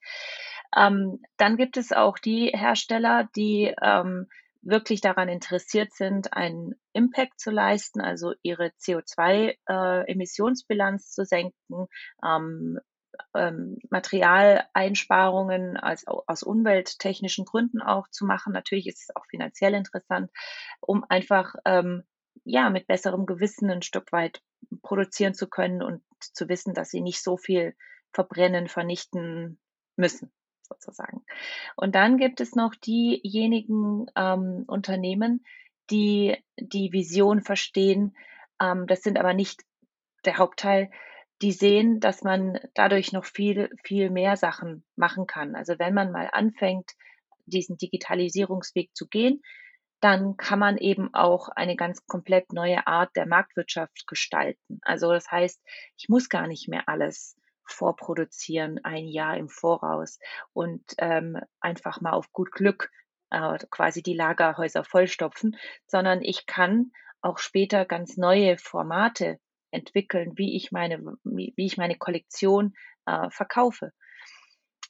Ähm, 0.76 1.22
dann 1.36 1.56
gibt 1.56 1.76
es 1.76 1.92
auch 1.92 2.18
die 2.18 2.48
Hersteller, 2.48 3.28
die 3.36 3.72
ähm, 3.80 4.26
wirklich 4.62 5.00
daran 5.00 5.28
interessiert 5.28 5.92
sind, 5.92 6.32
einen 6.32 6.74
Impact 6.92 7.38
zu 7.40 7.50
leisten, 7.50 8.00
also 8.00 8.32
ihre 8.42 8.68
CO2-Emissionsbilanz 8.80 11.02
äh, 11.02 11.06
zu 11.10 11.24
senken, 11.24 11.88
ähm, 12.24 12.78
ähm, 13.34 13.78
Materialeinsparungen 13.90 15.76
als, 15.76 16.06
aus 16.06 16.42
umwelttechnischen 16.42 17.44
Gründen 17.44 17.82
auch 17.82 18.08
zu 18.08 18.24
machen. 18.24 18.54
Natürlich 18.54 18.86
ist 18.86 19.02
es 19.02 19.14
auch 19.14 19.26
finanziell 19.26 19.74
interessant, 19.74 20.30
um 20.80 21.04
einfach 21.08 21.54
ähm, 21.64 22.04
ja 22.44 22.70
mit 22.70 22.86
besserem 22.86 23.26
Gewissen 23.26 23.68
ein 23.70 23.82
Stück 23.82 24.12
weit 24.12 24.40
produzieren 24.82 25.34
zu 25.34 25.48
können 25.48 25.82
und 25.82 26.02
zu 26.20 26.48
wissen, 26.48 26.72
dass 26.72 26.90
sie 26.90 27.02
nicht 27.02 27.22
so 27.22 27.36
viel 27.36 27.74
verbrennen, 28.12 28.68
vernichten 28.68 29.58
müssen 29.96 30.32
sozusagen. 30.72 31.24
Und 31.76 31.94
dann 31.94 32.16
gibt 32.16 32.40
es 32.40 32.54
noch 32.54 32.74
diejenigen 32.74 34.06
ähm, 34.16 34.64
Unternehmen, 34.66 35.44
die 35.90 36.36
die 36.58 36.92
Vision 36.92 37.42
verstehen. 37.42 38.16
Ähm, 38.60 38.86
das 38.86 39.02
sind 39.02 39.18
aber 39.18 39.34
nicht 39.34 39.62
der 40.24 40.38
Hauptteil. 40.38 40.90
Die 41.42 41.52
sehen, 41.52 42.00
dass 42.00 42.22
man 42.22 42.58
dadurch 42.74 43.12
noch 43.12 43.24
viel, 43.24 43.70
viel 43.82 44.10
mehr 44.10 44.36
Sachen 44.36 44.84
machen 44.96 45.26
kann. 45.26 45.54
Also 45.54 45.78
wenn 45.78 45.94
man 45.94 46.12
mal 46.12 46.28
anfängt, 46.32 46.92
diesen 47.46 47.76
Digitalisierungsweg 47.76 48.90
zu 48.94 49.08
gehen, 49.08 49.42
dann 50.00 50.36
kann 50.36 50.58
man 50.58 50.78
eben 50.78 51.14
auch 51.14 51.48
eine 51.48 51.76
ganz 51.76 52.04
komplett 52.06 52.52
neue 52.52 52.86
Art 52.86 53.14
der 53.14 53.26
Marktwirtschaft 53.26 54.06
gestalten. 54.06 54.80
Also 54.82 55.12
das 55.12 55.30
heißt, 55.30 55.60
ich 55.96 56.08
muss 56.08 56.28
gar 56.28 56.48
nicht 56.48 56.68
mehr 56.68 56.88
alles 56.88 57.36
vorproduzieren, 57.72 58.80
ein 58.84 59.06
Jahr 59.06 59.36
im 59.36 59.48
Voraus 59.48 60.18
und 60.52 60.82
ähm, 60.98 61.38
einfach 61.60 62.00
mal 62.00 62.12
auf 62.12 62.32
gut 62.32 62.52
Glück 62.52 62.90
äh, 63.30 63.58
quasi 63.70 64.02
die 64.02 64.14
Lagerhäuser 64.14 64.84
vollstopfen, 64.84 65.56
sondern 65.86 66.22
ich 66.22 66.46
kann 66.46 66.92
auch 67.20 67.38
später 67.38 67.84
ganz 67.84 68.16
neue 68.16 68.58
Formate 68.58 69.38
entwickeln, 69.70 70.32
wie 70.36 70.56
ich 70.56 70.70
meine, 70.70 71.02
wie, 71.24 71.54
ich 71.56 71.76
meine 71.76 71.96
Kollektion 71.96 72.74
äh, 73.06 73.30
verkaufe. 73.30 73.92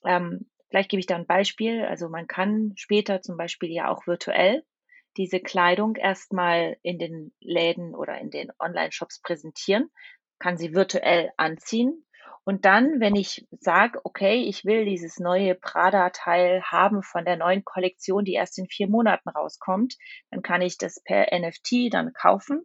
Ähm, 0.04 0.50
vielleicht 0.68 0.90
gebe 0.90 1.00
ich 1.00 1.06
da 1.06 1.16
ein 1.16 1.26
Beispiel. 1.26 1.84
Also 1.84 2.08
man 2.08 2.26
kann 2.26 2.72
später 2.76 3.22
zum 3.22 3.36
Beispiel 3.36 3.70
ja 3.70 3.88
auch 3.88 4.06
virtuell 4.06 4.64
diese 5.16 5.40
Kleidung 5.40 5.96
erstmal 5.96 6.78
in 6.82 6.98
den 6.98 7.32
Läden 7.40 7.94
oder 7.94 8.18
in 8.18 8.30
den 8.30 8.50
Online-Shops 8.58 9.20
präsentieren, 9.20 9.90
kann 10.38 10.56
sie 10.56 10.74
virtuell 10.74 11.30
anziehen 11.36 12.04
und 12.44 12.64
dann, 12.64 12.98
wenn 12.98 13.14
ich 13.14 13.46
sage, 13.60 14.00
okay, 14.04 14.42
ich 14.42 14.64
will 14.64 14.84
dieses 14.84 15.18
neue 15.20 15.54
Prada-Teil 15.54 16.62
haben 16.62 17.02
von 17.02 17.24
der 17.24 17.36
neuen 17.36 17.64
Kollektion, 17.64 18.24
die 18.24 18.32
erst 18.32 18.58
in 18.58 18.66
vier 18.66 18.88
Monaten 18.88 19.28
rauskommt, 19.28 19.96
dann 20.30 20.42
kann 20.42 20.60
ich 20.60 20.76
das 20.76 21.00
per 21.04 21.28
NFT 21.38 21.92
dann 21.92 22.12
kaufen, 22.12 22.62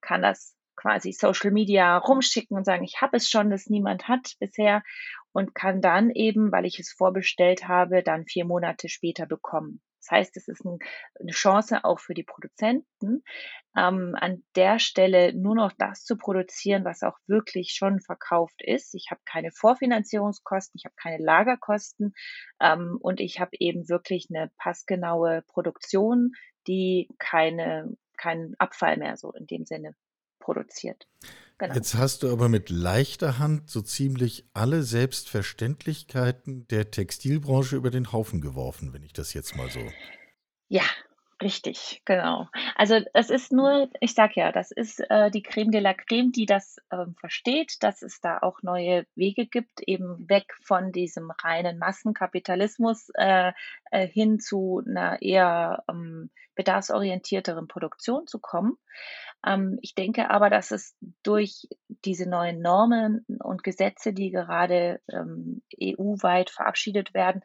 kann 0.00 0.22
das 0.22 0.54
quasi 0.76 1.12
Social 1.12 1.50
Media 1.50 1.96
rumschicken 1.96 2.56
und 2.56 2.64
sagen, 2.64 2.84
ich 2.84 3.00
habe 3.00 3.16
es 3.16 3.28
schon, 3.28 3.50
das 3.50 3.66
niemand 3.66 4.06
hat 4.06 4.34
bisher 4.38 4.82
und 5.32 5.54
kann 5.54 5.80
dann 5.80 6.10
eben, 6.10 6.52
weil 6.52 6.64
ich 6.64 6.78
es 6.78 6.92
vorbestellt 6.92 7.66
habe, 7.66 8.02
dann 8.02 8.26
vier 8.26 8.44
Monate 8.44 8.88
später 8.88 9.26
bekommen. 9.26 9.80
Das 10.06 10.18
heißt, 10.18 10.36
es 10.36 10.48
ist 10.48 10.64
ein, 10.64 10.78
eine 11.20 11.32
Chance 11.32 11.84
auch 11.84 11.98
für 11.98 12.14
die 12.14 12.22
Produzenten, 12.22 13.24
ähm, 13.76 14.14
an 14.18 14.44
der 14.54 14.78
Stelle 14.78 15.34
nur 15.34 15.56
noch 15.56 15.72
das 15.76 16.04
zu 16.04 16.16
produzieren, 16.16 16.84
was 16.84 17.02
auch 17.02 17.18
wirklich 17.26 17.72
schon 17.72 18.00
verkauft 18.00 18.62
ist. 18.62 18.94
Ich 18.94 19.08
habe 19.10 19.20
keine 19.24 19.50
Vorfinanzierungskosten, 19.50 20.78
ich 20.78 20.84
habe 20.84 20.94
keine 20.96 21.22
Lagerkosten 21.22 22.14
ähm, 22.60 22.98
und 23.00 23.20
ich 23.20 23.40
habe 23.40 23.50
eben 23.58 23.88
wirklich 23.88 24.28
eine 24.30 24.50
passgenaue 24.58 25.42
Produktion, 25.48 26.32
die 26.68 27.08
keine, 27.18 27.96
keinen 28.16 28.54
Abfall 28.58 28.96
mehr 28.98 29.16
so 29.16 29.32
in 29.32 29.46
dem 29.46 29.64
Sinne 29.64 29.94
produziert. 30.38 31.08
Genau. 31.58 31.74
Jetzt 31.74 31.94
hast 31.94 32.22
du 32.22 32.30
aber 32.30 32.50
mit 32.50 32.68
leichter 32.68 33.38
Hand 33.38 33.70
so 33.70 33.80
ziemlich 33.80 34.46
alle 34.52 34.82
Selbstverständlichkeiten 34.82 36.66
der 36.68 36.90
Textilbranche 36.90 37.76
über 37.76 37.90
den 37.90 38.12
Haufen 38.12 38.42
geworfen, 38.42 38.92
wenn 38.92 39.02
ich 39.02 39.14
das 39.14 39.32
jetzt 39.32 39.56
mal 39.56 39.70
so. 39.70 39.80
Ja, 40.68 40.84
richtig, 41.42 42.02
genau. 42.04 42.48
Also 42.74 43.00
es 43.12 43.30
ist 43.30 43.52
nur, 43.52 43.88
ich 44.00 44.14
sag 44.14 44.36
ja, 44.36 44.52
das 44.52 44.70
ist 44.70 45.00
äh, 45.10 45.30
die 45.30 45.42
Creme 45.42 45.70
de 45.70 45.80
la 45.80 45.94
Creme, 45.94 46.32
die 46.32 46.46
das 46.46 46.76
ähm, 46.90 47.14
versteht, 47.18 47.82
dass 47.82 48.02
es 48.02 48.20
da 48.20 48.38
auch 48.38 48.62
neue 48.62 49.06
Wege 49.14 49.46
gibt, 49.46 49.80
eben 49.86 50.28
weg 50.28 50.54
von 50.62 50.92
diesem 50.92 51.30
reinen 51.30 51.78
Massenkapitalismus 51.78 53.10
äh, 53.14 53.52
äh, 53.90 54.06
hin 54.06 54.40
zu 54.40 54.82
einer 54.86 55.20
eher 55.22 55.84
ähm, 55.88 56.30
bedarfsorientierteren 56.54 57.68
Produktion 57.68 58.26
zu 58.26 58.40
kommen. 58.40 58.76
Ähm, 59.46 59.78
ich 59.82 59.94
denke 59.94 60.30
aber, 60.30 60.50
dass 60.50 60.70
es 60.72 60.96
durch 61.22 61.68
diese 62.04 62.28
neuen 62.28 62.60
Normen 62.60 63.24
und 63.40 63.62
Gesetze, 63.62 64.12
die 64.12 64.30
gerade 64.30 65.00
ähm, 65.08 65.62
EU-weit 65.80 66.50
verabschiedet 66.50 67.14
werden, 67.14 67.42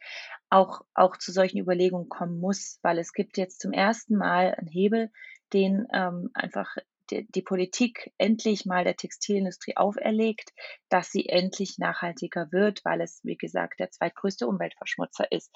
auch, 0.52 0.82
auch 0.94 1.18
zu 1.18 1.32
solchen 1.32 1.58
Überlegungen 1.58 2.10
kommen 2.10 2.40
muss, 2.40 2.80
weil 2.84 3.00
es 3.00 3.14
gibt 3.14 3.38
jetzt 3.38 3.62
zum 3.62 3.72
ersten 3.72 4.18
Mal 4.18 4.54
einen 4.54 4.68
Hebel, 4.68 5.12
den 5.54 5.88
ähm, 5.94 6.30
einfach 6.34 6.76
die, 7.10 7.26
die 7.32 7.42
Politik 7.42 8.14
endlich 8.18 8.66
mal 8.66 8.84
der 8.84 8.96
Textilindustrie 8.96 9.78
auferlegt, 9.78 10.54
dass 10.90 11.12
sie 11.12 11.28
endlich 11.28 11.78
nachhaltiger 11.78 12.52
wird, 12.52 12.84
weil 12.86 13.02
es, 13.02 13.22
wie 13.24 13.38
gesagt, 13.38 13.80
der 13.80 13.92
zweitgrößte 13.92 14.48
Umweltverschmutzer 14.48 15.32
ist. 15.32 15.52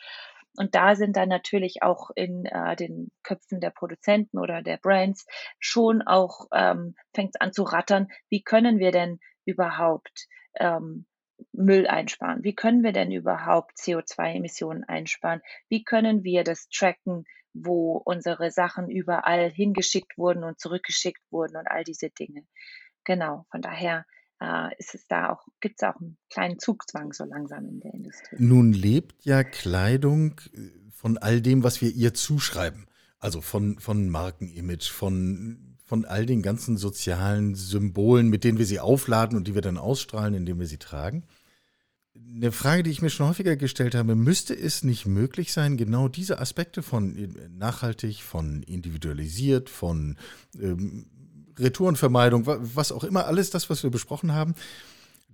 Und 0.57 0.73
da 0.73 0.95
sind 0.95 1.17
dann 1.17 1.27
natürlich 1.27 1.83
auch 1.83 2.11
in 2.15 2.45
äh, 2.45 2.77
den 2.77 3.11
Köpfen 3.23 3.59
der 3.59 3.71
Produzenten 3.71 4.39
oder 4.39 4.61
der 4.61 4.77
Brands 4.77 5.25
schon 5.59 6.01
auch, 6.01 6.47
ähm, 6.53 6.95
fängt 7.13 7.35
es 7.35 7.41
an 7.41 7.51
zu 7.51 7.63
rattern, 7.63 8.07
wie 8.29 8.41
können 8.41 8.79
wir 8.79 8.91
denn 8.91 9.19
überhaupt 9.43 10.27
ähm, 10.57 11.05
Müll 11.51 11.87
einsparen? 11.87 12.43
Wie 12.43 12.55
können 12.55 12.83
wir 12.83 12.91
denn 12.91 13.11
überhaupt 13.11 13.77
CO2-Emissionen 13.77 14.83
einsparen? 14.83 15.41
Wie 15.69 15.83
können 15.83 16.23
wir 16.23 16.43
das 16.43 16.69
tracken, 16.69 17.25
wo 17.53 17.97
unsere 17.97 18.51
Sachen 18.51 18.89
überall 18.89 19.49
hingeschickt 19.49 20.17
wurden 20.17 20.43
und 20.43 20.59
zurückgeschickt 20.59 21.21
wurden 21.31 21.57
und 21.57 21.67
all 21.67 21.83
diese 21.83 22.09
Dinge? 22.09 22.45
Genau, 23.03 23.45
von 23.51 23.61
daher 23.61 24.05
äh, 24.39 24.69
es 24.77 25.05
da 25.07 25.29
auch, 25.29 25.45
gibt 25.61 25.81
es 25.81 25.87
auch 25.87 25.99
einen 25.99 26.17
kleinen 26.29 26.59
Zugzwang 26.59 27.13
so 27.13 27.23
langsam 27.23 27.67
in 27.67 27.79
der 27.79 27.93
Industrie. 27.93 28.35
Nun 28.39 28.73
lebt 28.73 29.25
ja 29.25 29.43
Kleidung 29.43 30.41
äh, 30.53 30.69
von 30.91 31.17
all 31.17 31.41
dem, 31.41 31.63
was 31.63 31.81
wir 31.81 31.91
ihr 31.91 32.13
zuschreiben. 32.13 32.87
Also 33.19 33.41
von, 33.41 33.79
von 33.79 34.09
Markenimage, 34.09 34.91
von, 34.91 35.74
von 35.85 36.03
all 36.03 36.25
den 36.25 36.41
ganzen 36.41 36.77
sozialen 36.77 37.55
Symbolen, 37.55 38.27
mit 38.27 38.43
denen 38.43 38.57
wir 38.57 38.65
sie 38.65 38.79
aufladen 38.79 39.37
und 39.37 39.47
die 39.47 39.55
wir 39.55 39.61
dann 39.61 39.77
ausstrahlen, 39.77 40.33
indem 40.33 40.59
wir 40.59 40.67
sie 40.67 40.77
tragen. 40.77 41.23
Eine 42.15 42.51
Frage, 42.51 42.83
die 42.83 42.89
ich 42.89 43.01
mir 43.01 43.09
schon 43.09 43.27
häufiger 43.27 43.55
gestellt 43.55 43.93
habe, 43.93 44.15
müsste 44.15 44.57
es 44.57 44.83
nicht 44.83 45.05
möglich 45.05 45.53
sein, 45.53 45.77
genau 45.77 46.07
diese 46.07 46.39
Aspekte 46.39 46.81
von 46.81 47.15
äh, 47.15 47.29
nachhaltig, 47.49 48.23
von 48.23 48.63
individualisiert, 48.63 49.69
von 49.69 50.17
ähm, 50.59 51.05
Retourenvermeidung, 51.57 52.45
was 52.45 52.91
auch 52.91 53.03
immer, 53.03 53.27
alles 53.27 53.49
das, 53.49 53.69
was 53.69 53.83
wir 53.83 53.91
besprochen 53.91 54.33
haben, 54.33 54.55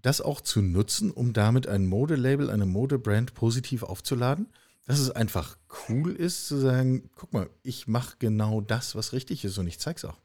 das 0.01 0.21
auch 0.21 0.41
zu 0.41 0.61
nutzen, 0.61 1.11
um 1.11 1.33
damit 1.33 1.67
ein 1.67 1.85
Modelabel, 1.85 2.49
eine 2.49 2.65
Modebrand 2.65 3.33
positiv 3.33 3.83
aufzuladen? 3.83 4.47
dass 4.85 4.99
es 4.99 5.11
einfach 5.11 5.57
cool 5.87 6.11
ist 6.11 6.47
zu 6.47 6.57
sagen, 6.57 7.09
guck 7.15 7.33
mal, 7.33 7.49
ich 7.63 7.87
mache 7.87 8.15
genau 8.19 8.61
das, 8.61 8.95
was 8.95 9.13
richtig 9.13 9.45
ist 9.45 9.57
und 9.57 9.67
ich 9.67 9.79
zeige 9.79 9.97
es 9.97 10.05
auch. 10.05 10.17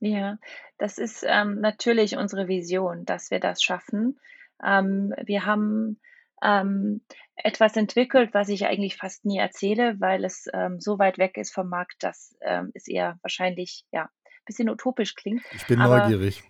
Ja, 0.00 0.38
das 0.78 0.98
ist 0.98 1.24
ähm, 1.26 1.60
natürlich 1.60 2.16
unsere 2.16 2.48
Vision, 2.48 3.04
dass 3.04 3.30
wir 3.30 3.38
das 3.38 3.62
schaffen. 3.62 4.18
Ähm, 4.64 5.14
wir 5.24 5.44
haben 5.44 6.00
ähm, 6.42 7.02
etwas 7.36 7.76
entwickelt, 7.76 8.32
was 8.32 8.48
ich 8.48 8.66
eigentlich 8.66 8.96
fast 8.96 9.24
nie 9.24 9.38
erzähle, 9.38 10.00
weil 10.00 10.24
es 10.24 10.46
ähm, 10.54 10.80
so 10.80 10.98
weit 10.98 11.18
weg 11.18 11.36
ist 11.36 11.52
vom 11.52 11.68
Markt, 11.68 12.02
dass 12.02 12.36
ähm, 12.40 12.70
es 12.74 12.88
eher 12.88 13.18
wahrscheinlich 13.22 13.84
ja 13.92 14.04
ein 14.04 14.44
bisschen 14.46 14.70
utopisch 14.70 15.14
klingt. 15.14 15.42
Ich 15.52 15.66
bin 15.66 15.80
Aber 15.80 15.98
neugierig. 15.98 16.42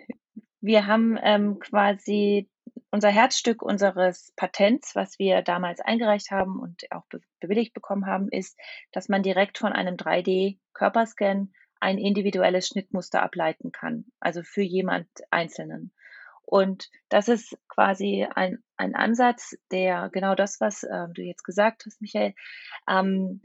wir 0.62 0.88
haben 0.88 1.17
ähm, 1.21 1.59
quasi 1.59 2.50
unser 2.91 3.09
Herzstück 3.09 3.62
unseres 3.62 4.31
Patents, 4.35 4.95
was 4.95 5.19
wir 5.19 5.41
damals 5.41 5.81
eingereicht 5.81 6.31
haben 6.31 6.59
und 6.59 6.83
auch 6.91 7.05
be 7.07 7.19
bewilligt 7.39 7.74
bekommen 7.74 8.05
haben, 8.05 8.29
ist, 8.29 8.57
dass 8.91 9.09
man 9.09 9.21
direkt 9.21 9.57
von 9.57 9.74
einem 9.74 9.95
3D-Körperscan 9.95 11.50
ein 11.79 11.98
individuelles 11.98 12.67
Schnittmuster 12.67 13.22
ableiten 13.22 13.72
kann, 13.72 14.05
also 14.20 14.44
für 14.44 14.62
jemand 14.62 15.08
Einzelnen. 15.29 15.91
Und 16.44 16.89
das 17.10 17.27
ist 17.27 17.58
quasi 17.67 18.27
ein, 18.36 18.63
ein 18.77 18.96
Ansatz, 18.96 19.58
der 19.72 20.10
genau 20.10 20.36
das, 20.36 20.62
was 20.62 20.84
äh, 20.84 21.08
du 21.12 21.24
jetzt 21.24 21.44
gesagt 21.44 21.86
hast, 21.86 22.01
Michael, 22.01 22.36
ähm, 22.88 23.41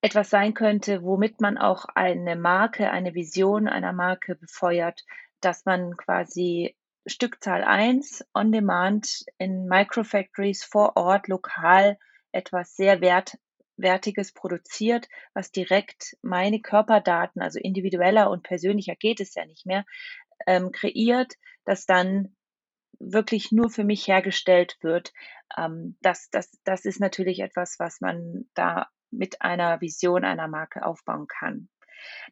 etwas 0.00 0.30
sein 0.30 0.54
könnte, 0.54 1.02
womit 1.02 1.40
man 1.40 1.58
auch 1.58 1.86
eine 1.94 2.36
Marke, 2.36 2.90
eine 2.90 3.14
Vision 3.14 3.68
einer 3.68 3.92
Marke 3.92 4.36
befeuert, 4.36 5.04
dass 5.40 5.64
man 5.64 5.96
quasi 5.96 6.76
Stückzahl 7.06 7.64
1 7.64 8.26
on 8.34 8.52
demand 8.52 9.24
in 9.38 9.66
Microfactories 9.66 10.64
vor 10.64 10.96
Ort 10.96 11.26
lokal 11.26 11.98
etwas 12.32 12.76
sehr 12.76 13.00
wert, 13.00 13.38
Wertiges 13.78 14.32
produziert, 14.32 15.08
was 15.34 15.50
direkt 15.50 16.16
meine 16.22 16.60
Körperdaten, 16.60 17.40
also 17.40 17.58
individueller 17.58 18.30
und 18.30 18.42
persönlicher 18.42 18.96
geht 18.96 19.20
es 19.20 19.34
ja 19.34 19.46
nicht 19.46 19.66
mehr, 19.66 19.84
ähm, 20.46 20.72
kreiert, 20.72 21.34
das 21.64 21.86
dann 21.86 22.36
wirklich 22.98 23.52
nur 23.52 23.70
für 23.70 23.84
mich 23.84 24.06
hergestellt 24.06 24.76
wird. 24.80 25.12
Ähm, 25.56 25.96
das, 26.02 26.28
das, 26.30 26.50
das 26.64 26.84
ist 26.84 27.00
natürlich 27.00 27.40
etwas, 27.40 27.76
was 27.78 28.00
man 28.00 28.48
da 28.54 28.88
mit 29.10 29.40
einer 29.40 29.80
Vision 29.80 30.24
einer 30.24 30.48
Marke 30.48 30.84
aufbauen 30.84 31.26
kann. 31.26 31.68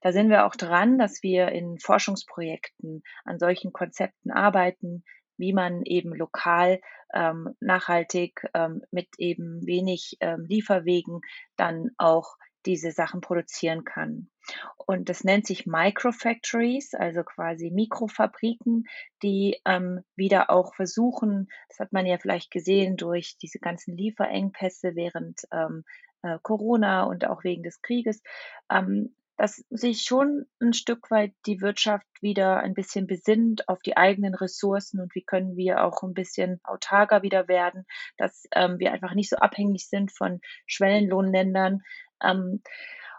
Da 0.01 0.13
sind 0.13 0.29
wir 0.29 0.47
auch 0.47 0.55
dran, 0.55 0.99
dass 0.99 1.23
wir 1.23 1.49
in 1.49 1.79
Forschungsprojekten 1.79 3.03
an 3.25 3.39
solchen 3.39 3.73
Konzepten 3.73 4.31
arbeiten, 4.31 5.05
wie 5.39 5.53
man 5.53 5.83
eben 5.83 6.15
lokal 6.15 6.81
ähm, 7.15 7.55
nachhaltig 7.61 8.47
ähm, 8.55 8.83
mit 8.91 9.09
eben 9.19 9.67
wenig 9.67 10.17
ähm, 10.21 10.45
Lieferwegen 10.47 11.21
dann 11.57 11.91
auch 11.99 12.37
diese 12.67 12.91
Sachen 12.91 13.21
produzieren 13.21 13.85
kann. 13.85 14.29
Und 14.77 15.09
das 15.09 15.25
nennt 15.25 15.47
sich 15.47 15.67
Microfactories, 15.67 16.95
also 16.95 17.23
quasi 17.23 17.71
Mikrofabriken, 17.71 18.85
die 19.23 19.61
ähm, 19.65 20.03
wieder 20.17 20.51
auch 20.51 20.75
versuchen, 20.75 21.49
das 21.69 21.79
hat 21.79 21.93
man 21.93 22.07
ja 22.07 22.19
vielleicht 22.19 22.51
gesehen 22.51 22.97
durch 22.97 23.37
diese 23.41 23.59
ganzen 23.59 23.97
Lieferengpässe 23.97 24.95
während 24.95 25.43
ähm, 25.53 25.85
äh, 26.23 26.39
Corona 26.43 27.05
und 27.05 27.27
auch 27.27 27.45
wegen 27.45 27.63
des 27.63 27.81
Krieges, 27.83 28.23
ähm, 28.71 29.15
dass 29.37 29.65
sich 29.71 30.03
schon 30.03 30.47
ein 30.61 30.73
Stück 30.73 31.11
weit 31.11 31.33
die 31.47 31.61
Wirtschaft 31.61 32.07
wieder 32.21 32.59
ein 32.59 32.75
bisschen 32.75 33.07
besinnt 33.07 33.69
auf 33.69 33.81
die 33.81 33.97
eigenen 33.97 34.35
Ressourcen 34.35 35.01
und 35.01 35.15
wie 35.15 35.25
können 35.25 35.57
wir 35.57 35.85
auch 35.85 36.03
ein 36.03 36.15
bisschen 36.15 36.61
autarker 36.65 37.23
wieder 37.23 37.49
werden, 37.49 37.85
dass 38.17 38.45
ähm, 38.55 38.79
wir 38.79 38.93
einfach 38.93 39.15
nicht 39.15 39.31
so 39.31 39.37
abhängig 39.37 39.89
sind 39.89 40.11
von 40.11 40.41
Schwellenlohnländern. 40.67 41.83
Ähm, 42.23 42.63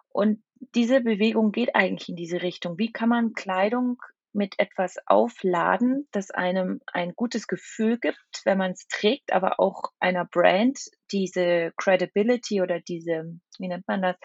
und 0.09 0.43
diese 0.73 1.01
Bewegung 1.01 1.51
geht 1.51 1.75
eigentlich 1.75 2.09
in 2.09 2.15
diese 2.15 2.41
Richtung. 2.41 2.79
Wie 2.79 2.91
kann 2.91 3.09
man 3.09 3.33
Kleidung 3.33 3.97
mit 4.33 4.59
etwas 4.59 4.97
aufladen, 5.07 6.07
das 6.11 6.31
einem 6.31 6.79
ein 6.87 7.13
gutes 7.15 7.47
Gefühl 7.47 7.97
gibt, 7.99 8.41
wenn 8.45 8.57
man 8.57 8.71
es 8.71 8.87
trägt, 8.87 9.33
aber 9.33 9.59
auch 9.59 9.91
einer 9.99 10.25
Brand 10.25 10.79
diese 11.11 11.71
Credibility 11.77 12.61
oder 12.61 12.79
diese, 12.79 13.39
wie 13.57 13.67
nennt 13.67 13.87
man 13.87 14.01
das, 14.01 14.15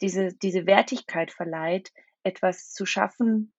diese, 0.00 0.34
diese 0.34 0.66
Wertigkeit 0.66 1.30
verleiht, 1.30 1.92
etwas 2.22 2.72
zu 2.72 2.86
schaffen, 2.86 3.52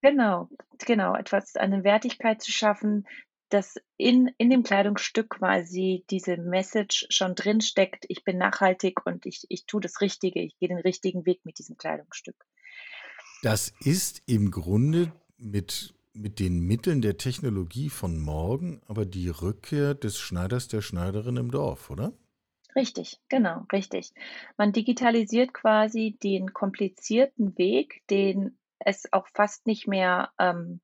genau, 0.00 0.48
genau, 0.78 1.14
etwas, 1.14 1.56
eine 1.56 1.84
Wertigkeit 1.84 2.42
zu 2.42 2.52
schaffen, 2.52 3.06
dass 3.50 3.76
in, 3.96 4.30
in 4.36 4.50
dem 4.50 4.62
Kleidungsstück 4.62 5.30
quasi 5.30 6.04
diese 6.10 6.36
Message 6.36 7.06
schon 7.08 7.34
drin 7.34 7.60
steckt, 7.60 8.04
ich 8.08 8.24
bin 8.24 8.36
nachhaltig 8.38 9.06
und 9.06 9.24
ich, 9.26 9.46
ich 9.48 9.64
tue 9.66 9.80
das 9.80 10.00
Richtige, 10.00 10.40
ich 10.40 10.56
gehe 10.58 10.68
den 10.68 10.78
richtigen 10.78 11.24
Weg 11.24 11.44
mit 11.44 11.58
diesem 11.58 11.76
Kleidungsstück. 11.76 12.36
Das 13.42 13.72
ist 13.80 14.22
im 14.26 14.50
Grunde 14.50 15.12
mit, 15.38 15.94
mit 16.12 16.40
den 16.40 16.60
Mitteln 16.60 17.00
der 17.00 17.16
Technologie 17.16 17.88
von 17.88 18.20
morgen, 18.20 18.82
aber 18.86 19.06
die 19.06 19.28
Rückkehr 19.28 19.94
des 19.94 20.18
Schneiders, 20.18 20.68
der 20.68 20.82
Schneiderin 20.82 21.36
im 21.36 21.50
Dorf, 21.50 21.90
oder? 21.90 22.12
Richtig, 22.78 23.18
genau, 23.28 23.64
richtig. 23.72 24.12
Man 24.56 24.70
digitalisiert 24.70 25.52
quasi 25.52 26.16
den 26.22 26.52
komplizierten 26.52 27.58
Weg, 27.58 28.06
den 28.08 28.56
es 28.78 29.12
auch 29.12 29.26
fast 29.34 29.66
nicht 29.66 29.88
mehr 29.88 30.30
ähm, 30.38 30.80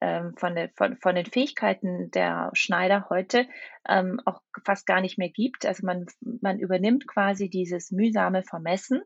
ähm, 0.00 0.36
von, 0.36 0.54
der, 0.54 0.70
von, 0.76 0.96
von 0.96 1.16
den 1.16 1.26
Fähigkeiten 1.26 2.12
der 2.12 2.50
Schneider 2.52 3.08
heute 3.10 3.48
ähm, 3.88 4.20
auch 4.24 4.42
fast 4.64 4.86
gar 4.86 5.00
nicht 5.00 5.18
mehr 5.18 5.28
gibt. 5.28 5.66
Also 5.66 5.84
man, 5.84 6.06
man 6.20 6.60
übernimmt 6.60 7.08
quasi 7.08 7.50
dieses 7.50 7.90
mühsame 7.90 8.44
Vermessen 8.44 9.02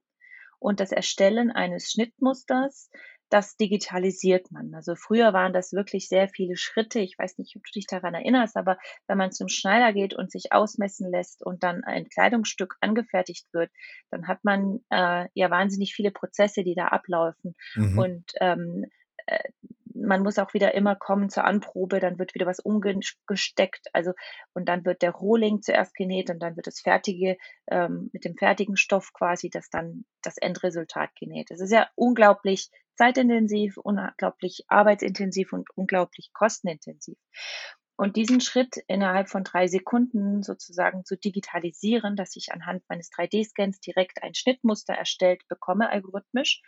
und 0.59 0.81
das 0.81 0.93
Erstellen 0.93 1.51
eines 1.51 1.91
Schnittmusters, 1.91 2.91
das 3.31 3.57
digitalisiert 3.57 4.51
man. 4.51 4.75
Also 4.75 4.95
früher 4.95 5.33
waren 5.33 5.53
das 5.53 5.73
wirklich 5.73 6.09
sehr 6.09 6.29
viele 6.29 6.57
Schritte. 6.57 7.01
Ich 7.01 7.19
weiß 7.19 7.39
nicht, 7.39 7.57
ob 7.57 7.65
du 7.65 7.73
dich 7.73 7.87
daran 7.87 8.15
erinnerst, 8.15 8.57
aber 8.57 8.79
wenn 9.07 9.19
man 9.19 9.33
zum 9.33 9.49
Schneider 9.49 9.93
geht 9.93 10.15
und 10.15 10.31
sich 10.31 10.53
ausmessen 10.53 11.11
lässt 11.11 11.45
und 11.45 11.63
dann 11.63 11.85
ein 11.85 12.09
Kleidungsstück 12.09 12.77
angefertigt 12.81 13.47
wird, 13.53 13.71
dann 14.11 14.29
hat 14.29 14.45
man 14.45 14.81
äh, 14.91 15.29
ja 15.35 15.51
wahnsinnig 15.51 15.95
viele 15.95 16.11
Prozesse, 16.11 16.65
die 16.65 16.75
da 16.75 16.89
ablaufen. 16.89 17.55
Mhm. 17.75 17.99
Und 17.99 18.33
ähm, 18.41 18.87
äh, 19.27 19.39
man 19.95 20.23
muss 20.23 20.39
auch 20.39 20.55
wieder 20.55 20.75
immer 20.75 20.97
kommen 20.97 21.29
zur 21.29 21.45
Anprobe, 21.45 22.01
dann 22.01 22.19
wird 22.19 22.35
wieder 22.35 22.47
was 22.47 22.61
umgesteckt, 22.61 23.89
also 23.93 24.13
und 24.55 24.69
dann 24.69 24.85
wird 24.85 25.03
der 25.03 25.11
Rohling 25.11 25.61
zuerst 25.61 25.95
genäht 25.95 26.31
und 26.31 26.41
dann 26.41 26.57
wird 26.57 26.67
das 26.67 26.81
fertige 26.81 27.37
ähm, 27.67 28.11
mit 28.13 28.25
dem 28.25 28.37
fertigen 28.37 28.77
Stoff 28.77 29.13
quasi 29.13 29.51
das 29.51 29.71
dann 29.71 30.05
das 30.23 30.39
Endresultat 30.39 31.11
genäht. 31.17 31.51
Das 31.51 31.61
ist 31.61 31.73
ja 31.73 31.89
unglaublich 31.97 32.71
zeitintensiv, 32.99 33.77
unglaublich 33.79 34.65
arbeitsintensiv 34.69 35.53
und 35.53 35.69
unglaublich 35.75 36.33
kostenintensiv. 36.33 37.17
Und 37.97 38.17
diesen 38.17 38.41
Schritt 38.41 38.77
innerhalb 38.87 39.29
von 39.29 39.43
drei 39.43 39.67
Sekunden 39.67 40.43
sozusagen 40.43 41.05
zu 41.05 41.17
digitalisieren, 41.17 42.15
dass 42.15 42.37
ich 42.37 42.53
anhand 42.53 42.83
meines 42.89 43.11
3D-Scans 43.11 43.81
direkt 43.81 44.23
ein 44.23 44.35
Schnittmuster 44.35 44.95
erstellt 44.95 45.43
bekomme, 45.49 45.91
algorithmisch, 45.91 46.63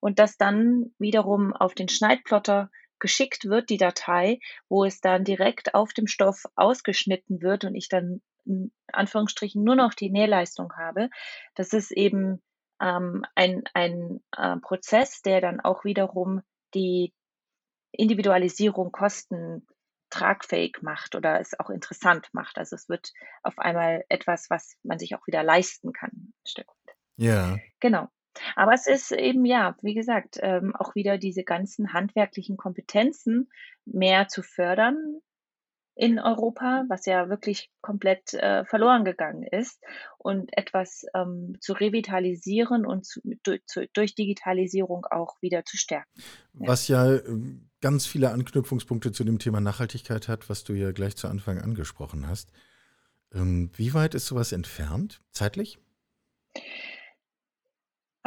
und 0.00 0.18
das 0.18 0.36
dann 0.36 0.94
wiederum 0.98 1.52
auf 1.52 1.74
den 1.74 1.88
Schneidplotter 1.88 2.70
geschickt 3.00 3.44
wird, 3.44 3.70
die 3.70 3.76
Datei, 3.76 4.38
wo 4.68 4.84
es 4.84 5.00
dann 5.00 5.24
direkt 5.24 5.74
auf 5.74 5.92
dem 5.92 6.06
Stoff 6.06 6.44
ausgeschnitten 6.54 7.42
wird 7.42 7.64
und 7.64 7.74
ich 7.74 7.88
dann 7.88 8.20
in 8.44 8.72
Anführungsstrichen 8.92 9.62
nur 9.62 9.76
noch 9.76 9.94
die 9.94 10.10
Nähleistung 10.10 10.72
habe. 10.76 11.10
Das 11.54 11.72
ist 11.72 11.90
eben 11.90 12.40
ähm, 12.80 13.24
ein, 13.34 13.64
ein 13.74 14.20
äh, 14.36 14.56
Prozess, 14.58 15.22
der 15.22 15.40
dann 15.40 15.60
auch 15.60 15.84
wiederum 15.84 16.42
die 16.74 17.12
Individualisierung 17.92 18.92
kosten 18.92 19.66
tragfähig 20.10 20.78
macht 20.82 21.14
oder 21.14 21.40
es 21.40 21.58
auch 21.58 21.70
interessant 21.70 22.28
macht. 22.32 22.58
Also 22.58 22.76
es 22.76 22.88
wird 22.88 23.12
auf 23.42 23.58
einmal 23.58 24.04
etwas, 24.08 24.48
was 24.48 24.76
man 24.82 24.98
sich 24.98 25.14
auch 25.14 25.26
wieder 25.26 25.42
leisten 25.42 25.92
kann. 25.92 26.32
Ja. 27.16 27.58
Genau. 27.80 28.08
Aber 28.56 28.72
es 28.72 28.86
ist 28.86 29.12
eben, 29.12 29.44
ja, 29.44 29.76
wie 29.82 29.94
gesagt, 29.94 30.38
ähm, 30.40 30.74
auch 30.76 30.94
wieder 30.94 31.18
diese 31.18 31.44
ganzen 31.44 31.92
handwerklichen 31.92 32.56
Kompetenzen 32.56 33.50
mehr 33.84 34.28
zu 34.28 34.42
fördern, 34.42 35.20
in 35.98 36.20
Europa, 36.20 36.84
was 36.88 37.06
ja 37.06 37.28
wirklich 37.28 37.70
komplett 37.80 38.32
äh, 38.32 38.64
verloren 38.64 39.04
gegangen 39.04 39.42
ist 39.42 39.82
und 40.16 40.56
etwas 40.56 41.04
ähm, 41.12 41.56
zu 41.60 41.72
revitalisieren 41.72 42.86
und 42.86 43.04
zu, 43.04 43.20
durch, 43.42 43.62
durch, 43.92 44.14
Digitalisierung 44.14 45.06
auch 45.06 45.42
wieder 45.42 45.64
zu 45.64 45.76
stärken. 45.76 46.08
Was 46.52 46.86
ja 46.86 47.16
ähm, 47.16 47.68
ganz 47.80 48.06
viele 48.06 48.30
Anknüpfungspunkte 48.30 49.10
zu 49.10 49.24
dem 49.24 49.40
Thema 49.40 49.60
Nachhaltigkeit 49.60 50.28
hat, 50.28 50.48
was 50.48 50.62
du 50.62 50.74
ja 50.74 50.92
gleich 50.92 51.16
zu 51.16 51.26
Anfang 51.26 51.58
angesprochen 51.58 52.28
hast. 52.28 52.52
Ähm, 53.34 53.70
wie 53.74 53.92
weit 53.92 54.14
ist 54.14 54.26
sowas 54.26 54.52
entfernt, 54.52 55.20
zeitlich? 55.32 55.80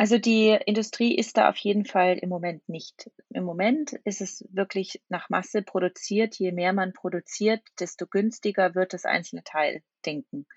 Also 0.01 0.17
die 0.17 0.57
Industrie 0.65 1.15
ist 1.15 1.37
da 1.37 1.47
auf 1.47 1.57
jeden 1.57 1.85
Fall 1.85 2.17
im 2.17 2.29
Moment 2.29 2.67
nicht. 2.67 3.11
Im 3.29 3.43
Moment 3.43 3.93
ist 4.03 4.19
es 4.19 4.43
wirklich 4.49 4.99
nach 5.09 5.29
Masse 5.29 5.61
produziert. 5.61 6.39
Je 6.39 6.51
mehr 6.51 6.73
man 6.73 6.91
produziert, 6.91 7.61
desto 7.79 8.07
günstiger 8.07 8.73
wird 8.73 8.93
das 8.93 9.05
einzelne 9.05 9.43
Teil 9.43 9.83
denken. 10.03 10.47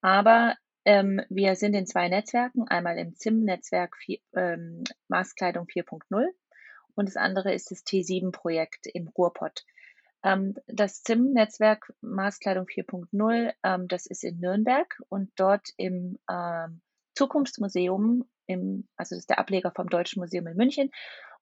Aber 0.00 0.56
ähm, 0.84 1.20
wir 1.28 1.54
sind 1.54 1.74
in 1.74 1.86
zwei 1.86 2.08
Netzwerken, 2.08 2.66
einmal 2.66 2.98
im 2.98 3.14
ZIM-Netzwerk 3.14 3.96
ähm, 4.34 4.82
Maßkleidung 5.06 5.66
4.0 5.66 6.26
und 6.96 7.08
das 7.08 7.16
andere 7.16 7.54
ist 7.54 7.70
das 7.70 7.86
T7-Projekt 7.86 8.88
im 8.92 9.06
Ruhrpott. 9.06 9.66
Ähm, 10.24 10.56
das 10.66 11.04
ZIM-Netzwerk 11.04 11.94
Maßkleidung 12.00 12.66
4.0, 12.66 13.52
ähm, 13.62 13.86
das 13.86 14.06
ist 14.06 14.24
in 14.24 14.40
Nürnberg 14.40 15.00
und 15.08 15.30
dort 15.36 15.68
im 15.76 16.18
ähm, 16.28 16.80
Zukunftsmuseum, 17.14 18.24
im, 18.50 18.88
also 18.96 19.14
das 19.14 19.20
ist 19.20 19.30
der 19.30 19.38
Ableger 19.38 19.72
vom 19.74 19.88
Deutschen 19.88 20.20
Museum 20.20 20.46
in 20.46 20.56
München. 20.56 20.90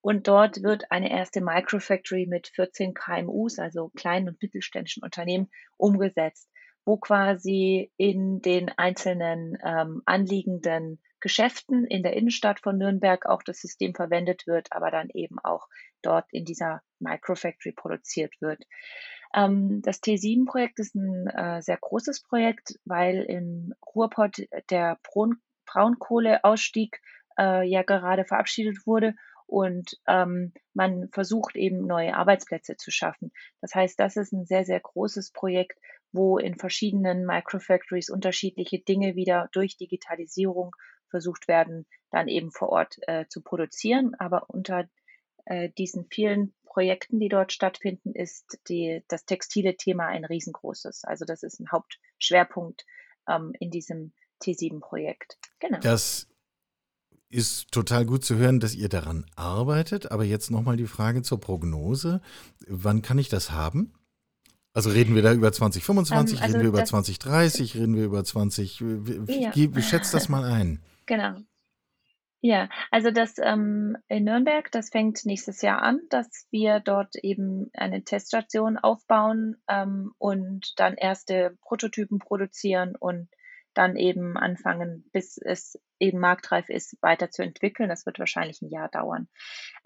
Und 0.01 0.29
dort 0.29 0.63
wird 0.63 0.91
eine 0.91 1.11
erste 1.11 1.41
Microfactory 1.41 2.27
mit 2.27 2.49
14 2.55 2.95
KMUs, 2.95 3.59
also 3.59 3.91
kleinen 3.97 4.29
und 4.29 4.43
mittelständischen 4.43 5.03
Unternehmen, 5.03 5.51
umgesetzt, 5.77 6.49
wo 6.85 6.99
quasi 6.99 7.91
in 7.97 8.41
den 8.41 8.71
einzelnen 8.77 9.59
ähm, 9.65 10.03
anliegenden 10.07 11.01
Geschäften 11.21 11.85
in 11.85 12.05
der 12.05 12.13
Innenstadt 12.15 12.61
von 12.61 12.79
Nürnberg 12.79 13.27
auch 13.27 13.43
das 13.43 13.61
System 13.61 13.93
verwendet 13.93 14.47
wird, 14.47 14.69
aber 14.71 14.93
dann 14.93 15.09
eben 15.13 15.39
auch 15.43 15.67
dort 16.01 16.27
in 16.31 16.45
dieser 16.45 16.81
Microfactory 17.01 17.73
produziert 17.73 18.35
wird. 18.41 18.63
Ähm, 19.35 19.83
das 19.83 20.01
T7-Projekt 20.03 20.79
ist 20.79 20.95
ein 20.95 21.27
äh, 21.27 21.61
sehr 21.61 21.77
großes 21.77 22.23
Projekt, 22.23 22.79
weil 22.85 23.23
im 23.23 23.75
Ruhrpott 23.95 24.43
der 24.71 24.99
Braun 25.03 25.41
Braunkohleausstieg 25.69 27.01
äh, 27.39 27.67
ja 27.69 27.83
gerade 27.83 28.25
verabschiedet 28.25 28.87
wurde 28.87 29.15
und 29.47 29.99
ähm, 30.07 30.53
man 30.75 31.09
versucht 31.11 31.57
eben 31.57 31.87
neue 31.87 32.15
Arbeitsplätze 32.15 32.77
zu 32.77 32.91
schaffen. 32.91 33.33
Das 33.63 33.75
heißt, 33.75 33.99
das 33.99 34.17
ist 34.17 34.33
ein 34.33 34.45
sehr, 34.45 34.65
sehr 34.65 34.81
großes 34.81 35.33
Projekt, 35.33 35.79
wo 36.13 36.39
in 36.39 36.57
verschiedenen 36.57 37.25
Microfactories 37.25 38.11
unterschiedliche 38.11 38.79
Dinge 38.79 39.17
wieder 39.17 39.49
durch 39.53 39.79
Digitalisierung 39.79 40.73
versucht 41.09 41.49
werden, 41.49 41.87
dann 42.11 42.29
eben 42.29 42.53
vor 42.53 42.69
Ort 42.69 42.97
äh, 43.07 43.27
zu 43.29 43.43
produzieren. 43.43 44.15
Aber 44.19 44.51
unter 44.51 44.87
äh, 45.47 45.71
diesen 45.71 46.07
vielen 46.11 46.55
Projekten, 46.67 47.19
die 47.19 47.31
dort 47.31 47.51
stattfinden, 47.53 48.13
ist 48.15 48.59
die, 48.69 49.03
das 49.09 49.25
textile 49.25 49.77
Thema 49.77 50.09
ein 50.09 50.27
riesengroßes. 50.27 51.05
Also 51.05 51.25
das 51.25 51.43
ist 51.43 51.59
ein 51.59 51.71
Hauptschwerpunkt 51.73 52.85
ähm, 53.27 53.53
in 53.59 53.71
diesem 53.71 54.13
T7-Projekt. 54.41 55.39
Genau. 55.61 55.79
Das 55.81 56.29
ist 57.31 57.71
total 57.71 58.07
gut 58.07 58.25
zu 58.25 58.37
hören, 58.37 58.61
dass 58.61 58.75
ihr 58.75 58.89
daran 58.89 59.27
arbeitet. 59.37 60.11
Aber 60.11 60.25
jetzt 60.25 60.51
nochmal 60.51 60.77
die 60.77 60.87
Frage 60.87 61.23
zur 61.23 61.41
Prognose. 61.41 62.21
Wann 62.67 63.03
kann 63.03 63.19
ich 63.19 63.29
das 63.29 63.51
haben? 63.51 63.93
Also 64.73 64.91
reden 64.91 65.15
wir 65.15 65.23
da 65.23 65.33
über 65.33 65.51
2025, 65.51 66.39
ähm, 66.39 66.43
also 66.43 66.57
reden 66.57 66.63
wir 66.63 66.69
über 66.69 66.85
2030, 66.85 67.75
reden 67.75 67.97
wir 67.97 68.05
über 68.05 68.23
20. 68.23 68.81
Wie, 68.81 69.43
ja. 69.43 69.83
schätzt 69.83 70.15
das 70.15 70.29
mal 70.29 70.45
ein? 70.45 70.81
Genau. 71.07 71.37
Ja, 72.41 72.69
also 72.93 73.11
das 73.11 73.39
ähm, 73.39 73.97
in 74.07 74.23
Nürnberg, 74.23 74.71
das 74.71 74.91
fängt 74.91 75.27
nächstes 75.27 75.61
Jahr 75.63 75.83
an, 75.83 76.01
dass 76.11 76.47
wir 76.51 76.79
dort 76.79 77.17
eben 77.17 77.71
eine 77.75 78.05
Teststation 78.05 78.79
aufbauen 78.79 79.57
ähm, 79.69 80.13
und 80.19 80.75
dann 80.77 80.95
erste 80.95 81.59
Prototypen 81.63 82.21
produzieren 82.21 82.95
und 82.95 83.29
dann 83.79 83.95
eben 83.95 84.37
anfangen, 84.37 85.09
bis 85.13 85.39
es 85.39 85.79
eben 86.01 86.19
marktreif 86.19 86.69
ist, 86.69 86.97
weiterzuentwickeln. 87.01 87.89
Das 87.89 88.07
wird 88.07 88.19
wahrscheinlich 88.19 88.61
ein 88.61 88.71
Jahr 88.71 88.89
dauern. 88.89 89.29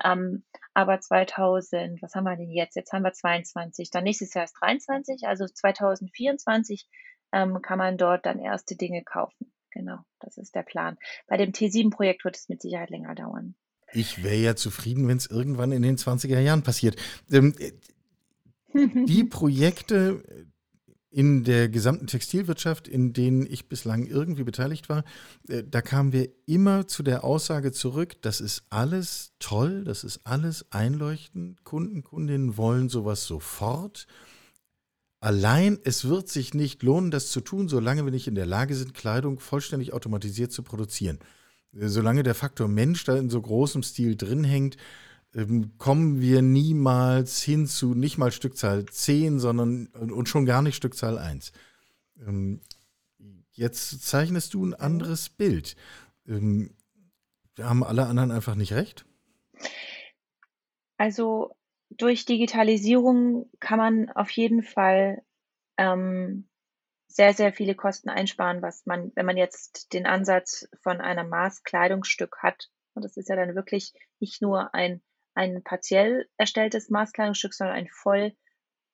Ähm, 0.02 0.44
aber 0.72 0.98
2000, 0.98 2.00
was 2.00 2.14
haben 2.14 2.24
wir 2.24 2.36
denn 2.36 2.50
jetzt? 2.50 2.74
Jetzt 2.74 2.92
haben 2.94 3.02
wir 3.02 3.12
22, 3.12 3.90
dann 3.90 4.04
nächstes 4.04 4.32
Jahr 4.32 4.44
ist 4.44 4.54
23, 4.60 5.26
also 5.26 5.46
2024 5.46 6.88
ähm, 7.32 7.60
kann 7.60 7.78
man 7.78 7.98
dort 7.98 8.24
dann 8.24 8.38
erste 8.38 8.76
Dinge 8.76 9.02
kaufen. 9.04 9.52
Genau, 9.70 9.98
das 10.20 10.38
ist 10.38 10.54
der 10.54 10.62
Plan. 10.62 10.96
Bei 11.26 11.36
dem 11.36 11.52
T7-Projekt 11.52 12.24
wird 12.24 12.36
es 12.36 12.48
mit 12.48 12.62
Sicherheit 12.62 12.90
länger 12.90 13.14
dauern. 13.14 13.54
Ich 13.92 14.24
wäre 14.24 14.36
ja 14.36 14.56
zufrieden, 14.56 15.06
wenn 15.06 15.18
es 15.18 15.26
irgendwann 15.26 15.70
in 15.70 15.82
den 15.82 15.98
20er 15.98 16.40
Jahren 16.40 16.62
passiert. 16.62 16.96
Ähm, 17.30 17.54
äh, 17.58 17.72
die 19.06 19.24
Projekte 19.24 20.46
in 21.12 21.44
der 21.44 21.68
gesamten 21.68 22.06
Textilwirtschaft, 22.06 22.88
in 22.88 23.12
denen 23.12 23.46
ich 23.46 23.68
bislang 23.68 24.06
irgendwie 24.06 24.44
beteiligt 24.44 24.88
war, 24.88 25.04
äh, 25.48 25.62
da 25.62 25.82
kamen 25.82 26.12
wir 26.12 26.30
immer 26.46 26.88
zu 26.88 27.02
der 27.02 27.22
Aussage 27.22 27.70
zurück, 27.70 28.16
das 28.22 28.40
ist 28.40 28.64
alles 28.70 29.32
toll, 29.38 29.84
das 29.84 30.04
ist 30.04 30.20
alles 30.24 30.72
einleuchtend. 30.72 31.64
Kunden, 31.64 32.02
Kundinnen 32.02 32.56
wollen 32.56 32.88
sowas 32.88 33.26
sofort. 33.26 34.06
Allein 35.20 35.78
es 35.84 36.06
wird 36.06 36.28
sich 36.28 36.54
nicht 36.54 36.82
lohnen, 36.82 37.10
das 37.10 37.30
zu 37.30 37.42
tun, 37.42 37.68
solange 37.68 38.04
wir 38.04 38.10
nicht 38.10 38.26
in 38.26 38.34
der 38.34 38.46
Lage 38.46 38.74
sind, 38.74 38.94
Kleidung 38.94 39.38
vollständig 39.38 39.92
automatisiert 39.92 40.50
zu 40.50 40.62
produzieren. 40.62 41.18
Solange 41.72 42.22
der 42.22 42.34
Faktor 42.34 42.68
Mensch 42.68 43.04
da 43.04 43.16
in 43.16 43.30
so 43.30 43.40
großem 43.40 43.82
Stil 43.82 44.16
drin 44.16 44.44
hängt, 44.44 44.78
kommen 45.78 46.20
wir 46.20 46.42
niemals 46.42 47.42
hin 47.42 47.66
zu 47.66 47.94
nicht 47.94 48.18
mal 48.18 48.32
Stückzahl 48.32 48.84
10, 48.84 49.38
sondern 49.38 49.86
und 49.86 50.28
schon 50.28 50.44
gar 50.44 50.60
nicht 50.60 50.76
Stückzahl 50.76 51.18
1. 51.18 51.52
Ähm, 52.26 52.60
jetzt 53.52 54.02
zeichnest 54.06 54.54
du 54.54 54.64
ein 54.64 54.74
anderes 54.74 55.30
Bild. 55.30 55.76
Ähm, 56.26 56.74
haben 57.58 57.84
alle 57.84 58.06
anderen 58.06 58.30
einfach 58.30 58.54
nicht 58.54 58.72
recht? 58.72 59.04
Also 60.96 61.56
durch 61.90 62.24
Digitalisierung 62.24 63.50
kann 63.60 63.78
man 63.78 64.10
auf 64.10 64.30
jeden 64.30 64.62
Fall 64.62 65.22
ähm, 65.76 66.48
sehr, 67.08 67.34
sehr 67.34 67.52
viele 67.52 67.74
Kosten 67.74 68.08
einsparen, 68.08 68.62
was 68.62 68.86
man, 68.86 69.12
wenn 69.14 69.26
man 69.26 69.36
jetzt 69.36 69.92
den 69.92 70.06
Ansatz 70.06 70.68
von 70.82 71.00
einem 71.00 71.28
Maßkleidungsstück 71.28 72.38
hat. 72.42 72.70
Und 72.94 73.04
das 73.04 73.16
ist 73.16 73.28
ja 73.28 73.36
dann 73.36 73.54
wirklich 73.54 73.92
nicht 74.18 74.40
nur 74.40 74.74
ein, 74.74 75.02
ein 75.34 75.62
partiell 75.62 76.28
erstelltes 76.36 76.90
Maßkleidungsstück, 76.90 77.54
sondern 77.54 77.76
ein 77.76 77.88
voll 77.88 78.34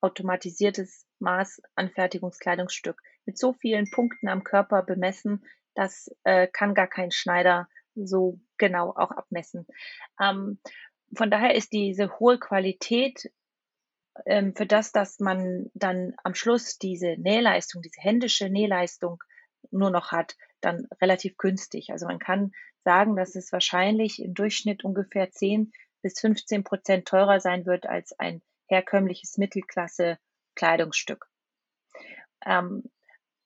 automatisiertes 0.01 1.05
Maßanfertigungskleidungsstück 1.19 3.01
mit 3.25 3.37
so 3.37 3.53
vielen 3.53 3.89
Punkten 3.91 4.29
am 4.29 4.43
Körper 4.43 4.81
bemessen, 4.83 5.45
das 5.75 6.09
äh, 6.23 6.47
kann 6.47 6.73
gar 6.73 6.87
kein 6.87 7.11
Schneider 7.11 7.67
so 7.95 8.39
genau 8.57 8.91
auch 8.91 9.11
abmessen. 9.11 9.67
Ähm, 10.19 10.59
von 11.15 11.29
daher 11.29 11.55
ist 11.55 11.73
diese 11.73 12.19
hohe 12.19 12.39
Qualität 12.39 13.31
ähm, 14.25 14.55
für 14.55 14.65
das, 14.65 14.91
dass 14.91 15.19
man 15.19 15.69
dann 15.73 16.13
am 16.23 16.33
Schluss 16.33 16.77
diese 16.77 17.15
Nähleistung, 17.17 17.81
diese 17.81 18.01
händische 18.01 18.49
Nähleistung 18.49 19.23
nur 19.71 19.89
noch 19.89 20.11
hat, 20.11 20.35
dann 20.61 20.87
relativ 21.01 21.37
günstig. 21.37 21.91
Also 21.91 22.07
man 22.07 22.19
kann 22.19 22.51
sagen, 22.83 23.15
dass 23.15 23.35
es 23.35 23.51
wahrscheinlich 23.51 24.21
im 24.21 24.33
Durchschnitt 24.33 24.83
ungefähr 24.83 25.31
10 25.31 25.71
bis 26.01 26.19
15 26.19 26.63
Prozent 26.63 27.07
teurer 27.07 27.39
sein 27.39 27.65
wird 27.65 27.87
als 27.87 28.17
ein 28.19 28.41
herkömmliches 28.67 29.37
Mittelklasse-Kleidungsstück. 29.37 31.27
Ähm, 32.45 32.83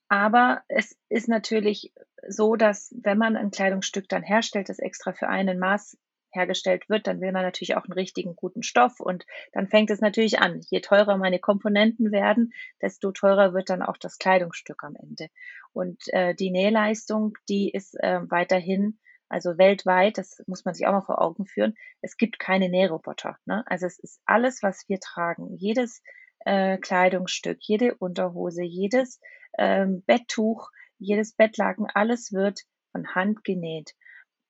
aber 0.10 0.64
es 0.68 0.96
ist 1.10 1.28
natürlich 1.28 1.94
so, 2.28 2.56
dass 2.56 2.94
wenn 3.02 3.18
man 3.18 3.36
ein 3.36 3.52
Kleidungsstück 3.52 4.08
dann 4.08 4.24
herstellt, 4.24 4.70
das 4.70 4.80
extra 4.80 5.14
für 5.14 5.28
einen 5.28 5.60
Maß 5.60 5.98
hergestellt 6.34 6.90
wird, 6.90 7.08
dann 7.08 7.22
will 7.22 7.32
man 7.32 7.44
natürlich 7.44 7.76
auch 7.76 7.86
einen 7.86 7.94
richtigen 7.94 8.36
guten 8.36 8.64
Stoff 8.64 9.00
und 9.00 9.26
dann 9.54 9.68
fängt 9.68 9.90
es 9.92 10.02
natürlich 10.02 10.40
an. 10.40 10.62
Je 10.70 10.82
teurer 10.82 11.18
meine 11.18 11.40
Komponenten 11.40 12.12
werden, 12.12 12.54
desto 12.82 13.12
teurer 13.12 13.54
wird 13.54 13.70
dann 13.70 13.82
auch 13.82 13.98
das 13.98 14.18
Kleidungsstück 14.18 14.84
am 14.84 14.96
Ende. 14.96 15.28
Und 15.74 16.02
äh, 16.08 16.36
die 16.36 16.52
Nähleistung, 16.52 17.38
die 17.50 17.70
ist 17.72 17.96
äh, 18.00 18.20
weiterhin, 18.30 19.00
also 19.34 19.58
weltweit, 19.58 20.18
das 20.18 20.44
muss 20.48 20.64
man 20.64 20.76
sich 20.76 20.86
auch 20.86 20.92
mal 20.92 21.02
vor 21.02 21.22
Augen 21.22 21.46
führen, 21.46 21.76
es 22.02 22.18
gibt 22.18 22.40
keine 22.40 22.70
Nähroboter. 22.70 23.38
Ne? 23.46 23.64
Also 23.66 23.88
es 23.88 24.00
ist 24.00 24.22
alles, 24.26 24.62
was 24.62 24.88
wir 24.88 25.00
tragen, 25.00 25.56
jedes 25.56 26.02
äh, 26.46 26.78
Kleidungsstück, 26.78 27.58
jede 27.62 27.96
Unterhose, 27.96 28.64
jedes 28.64 29.20
ähm, 29.58 30.04
Betttuch, 30.06 30.70
jedes 31.00 31.34
Bettlaken, 31.34 31.88
alles 31.94 32.32
wird 32.32 32.62
von 32.92 33.16
Hand 33.16 33.44
genäht. 33.44 33.96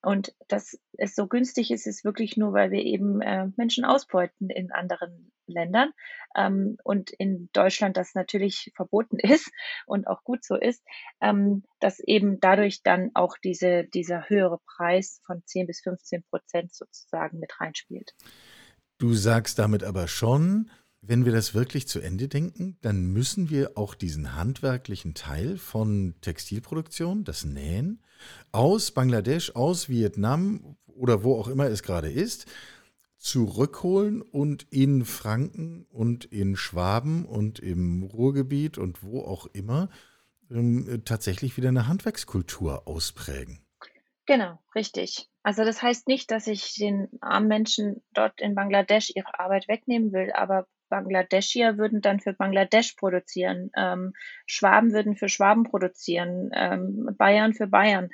Und 0.01 0.35
dass 0.49 0.77
es 0.97 1.15
so 1.15 1.27
günstig 1.27 1.71
ist, 1.71 1.87
ist 1.87 2.03
wirklich 2.03 2.35
nur, 2.35 2.51
weil 2.51 2.71
wir 2.71 2.83
eben 2.83 3.21
äh, 3.21 3.47
Menschen 3.55 3.85
ausbeuten 3.85 4.49
in 4.49 4.71
anderen 4.71 5.31
Ländern 5.47 5.91
ähm, 6.35 6.77
und 6.83 7.11
in 7.11 7.49
Deutschland 7.53 7.97
das 7.97 8.15
natürlich 8.15 8.71
verboten 8.75 9.19
ist 9.19 9.51
und 9.85 10.07
auch 10.07 10.23
gut 10.23 10.43
so 10.43 10.55
ist, 10.55 10.83
ähm, 11.21 11.63
dass 11.79 11.99
eben 11.99 12.39
dadurch 12.39 12.83
dann 12.83 13.11
auch 13.13 13.37
diese, 13.43 13.85
dieser 13.85 14.29
höhere 14.29 14.59
Preis 14.65 15.21
von 15.25 15.43
10 15.45 15.67
bis 15.67 15.81
15 15.81 16.23
Prozent 16.23 16.73
sozusagen 16.73 17.39
mit 17.39 17.59
reinspielt. 17.59 18.13
Du 18.97 19.13
sagst 19.13 19.59
damit 19.59 19.83
aber 19.83 20.07
schon, 20.07 20.69
wenn 21.05 21.25
wir 21.25 21.33
das 21.33 21.53
wirklich 21.53 21.87
zu 21.87 21.99
Ende 21.99 22.29
denken, 22.29 22.77
dann 22.81 23.07
müssen 23.07 23.49
wir 23.49 23.77
auch 23.77 23.93
diesen 23.93 24.37
handwerklichen 24.37 25.13
Teil 25.13 25.57
von 25.57 26.15
Textilproduktion, 26.21 27.25
das 27.25 27.43
Nähen, 27.43 28.01
aus 28.53 28.91
Bangladesch, 28.91 29.53
aus 29.53 29.89
Vietnam 29.89 30.77
oder 30.87 31.25
wo 31.25 31.37
auch 31.37 31.49
immer 31.49 31.65
es 31.65 31.83
gerade 31.83 32.09
ist, 32.09 32.45
zurückholen 33.23 34.21
und 34.21 34.67
in 34.69 35.05
Franken 35.05 35.85
und 35.89 36.25
in 36.25 36.57
Schwaben 36.57 37.25
und 37.25 37.57
im 37.59 38.03
Ruhrgebiet 38.03 38.77
und 38.77 39.01
wo 39.01 39.21
auch 39.21 39.47
immer 39.53 39.89
ähm, 40.51 41.03
tatsächlich 41.05 41.55
wieder 41.55 41.69
eine 41.69 41.87
Handwerkskultur 41.87 42.85
ausprägen. 42.85 43.65
Genau, 44.25 44.59
richtig. 44.75 45.29
Also 45.41 45.63
das 45.63 45.81
heißt 45.81 46.07
nicht, 46.09 46.31
dass 46.31 46.47
ich 46.47 46.73
den 46.73 47.07
armen 47.21 47.47
Menschen 47.47 48.03
dort 48.13 48.41
in 48.41 48.55
Bangladesch 48.55 49.13
ihre 49.15 49.39
Arbeit 49.39 49.69
wegnehmen 49.69 50.11
will, 50.11 50.33
aber 50.33 50.67
Bangladeschier 50.93 51.79
würden 51.79 52.01
dann 52.01 52.19
für 52.19 52.33
Bangladesch 52.33 52.93
produzieren, 52.93 53.71
ähm, 53.75 54.13
Schwaben 54.45 54.93
würden 54.93 55.15
für 55.15 55.27
Schwaben 55.27 55.63
produzieren, 55.63 56.51
ähm, 56.53 57.09
Bayern 57.17 57.55
für 57.55 57.65
Bayern. 57.65 58.09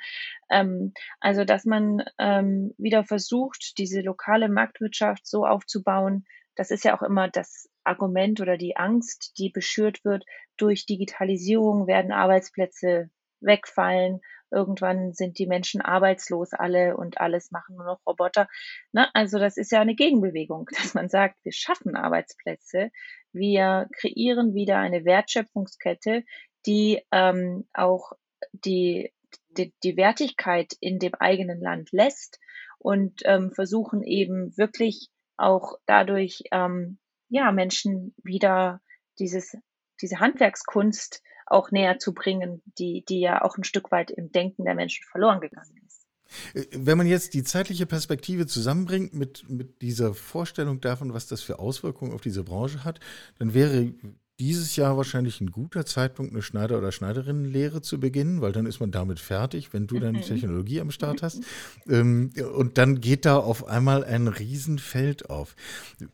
Ähm, 0.48 0.94
also 1.20 1.44
dass 1.44 1.66
man 1.66 2.02
ähm, 2.18 2.72
wieder 2.78 3.04
versucht, 3.04 3.76
diese 3.76 4.00
lokale 4.00 4.48
Marktwirtschaft 4.48 5.26
so 5.26 5.44
aufzubauen, 5.44 6.24
das 6.56 6.70
ist 6.70 6.84
ja 6.84 6.96
auch 6.96 7.02
immer 7.02 7.28
das 7.28 7.68
Argument 7.84 8.40
oder 8.40 8.56
die 8.56 8.78
Angst, 8.78 9.34
die 9.36 9.50
beschürt 9.50 10.02
wird, 10.02 10.24
durch 10.56 10.86
Digitalisierung 10.86 11.86
werden 11.86 12.12
Arbeitsplätze 12.12 13.10
wegfallen 13.40 14.20
Irgendwann 14.50 15.12
sind 15.12 15.38
die 15.38 15.46
Menschen 15.46 15.80
arbeitslos 15.80 16.52
alle 16.52 16.96
und 16.96 17.20
alles 17.20 17.50
machen 17.50 17.76
nur 17.76 17.84
noch 17.84 18.00
Roboter. 18.06 18.48
Ne? 18.92 19.08
Also 19.14 19.38
das 19.38 19.56
ist 19.56 19.72
ja 19.72 19.80
eine 19.80 19.94
Gegenbewegung, 19.94 20.68
dass 20.76 20.94
man 20.94 21.08
sagt, 21.08 21.36
wir 21.42 21.52
schaffen 21.52 21.96
Arbeitsplätze, 21.96 22.90
wir 23.32 23.88
kreieren 23.92 24.54
wieder 24.54 24.78
eine 24.78 25.04
Wertschöpfungskette, 25.04 26.24
die 26.66 27.02
ähm, 27.12 27.68
auch 27.72 28.12
die, 28.52 29.12
die, 29.48 29.72
die 29.82 29.96
Wertigkeit 29.96 30.74
in 30.80 30.98
dem 30.98 31.14
eigenen 31.14 31.60
Land 31.60 31.92
lässt 31.92 32.38
und 32.78 33.20
ähm, 33.24 33.52
versuchen 33.52 34.02
eben 34.02 34.56
wirklich 34.56 35.08
auch 35.36 35.74
dadurch 35.86 36.42
ähm, 36.52 36.98
ja 37.28 37.52
Menschen 37.52 38.14
wieder 38.22 38.80
dieses 39.18 39.56
diese 40.02 40.20
Handwerkskunst 40.20 41.22
auch 41.46 41.70
näher 41.70 41.98
zu 41.98 42.14
bringen, 42.14 42.62
die, 42.78 43.04
die 43.08 43.20
ja 43.20 43.42
auch 43.42 43.56
ein 43.56 43.64
Stück 43.64 43.90
weit 43.90 44.10
im 44.10 44.30
Denken 44.30 44.64
der 44.64 44.74
Menschen 44.74 45.04
verloren 45.10 45.40
gegangen 45.40 45.80
ist. 45.86 46.06
Äh, 46.54 46.66
wenn 46.72 46.98
man 46.98 47.06
jetzt 47.06 47.34
die 47.34 47.42
zeitliche 47.42 47.86
Perspektive 47.86 48.46
zusammenbringt 48.46 49.14
mit, 49.14 49.48
mit 49.48 49.82
dieser 49.82 50.14
Vorstellung 50.14 50.80
davon, 50.80 51.12
was 51.12 51.26
das 51.26 51.42
für 51.42 51.58
Auswirkungen 51.58 52.12
auf 52.12 52.20
diese 52.20 52.44
Branche 52.44 52.84
hat, 52.84 53.00
dann 53.38 53.54
wäre 53.54 53.92
dieses 54.38 54.74
Jahr 54.74 54.96
wahrscheinlich 54.96 55.40
ein 55.42 55.50
guter 55.50 55.84
Zeitpunkt, 55.84 56.32
eine 56.32 56.40
Schneider- 56.40 56.78
oder 56.78 56.92
Schneiderinnenlehre 56.92 57.82
zu 57.82 58.00
beginnen, 58.00 58.40
weil 58.40 58.52
dann 58.52 58.64
ist 58.64 58.80
man 58.80 58.90
damit 58.90 59.20
fertig, 59.20 59.74
wenn 59.74 59.86
du 59.86 60.00
deine 60.00 60.18
mhm. 60.18 60.22
Technologie 60.22 60.80
am 60.80 60.90
Start 60.90 61.22
hast. 61.22 61.42
Ähm, 61.86 62.30
und 62.54 62.78
dann 62.78 63.02
geht 63.02 63.26
da 63.26 63.36
auf 63.36 63.66
einmal 63.66 64.02
ein 64.02 64.28
Riesenfeld 64.28 65.28
auf. 65.28 65.56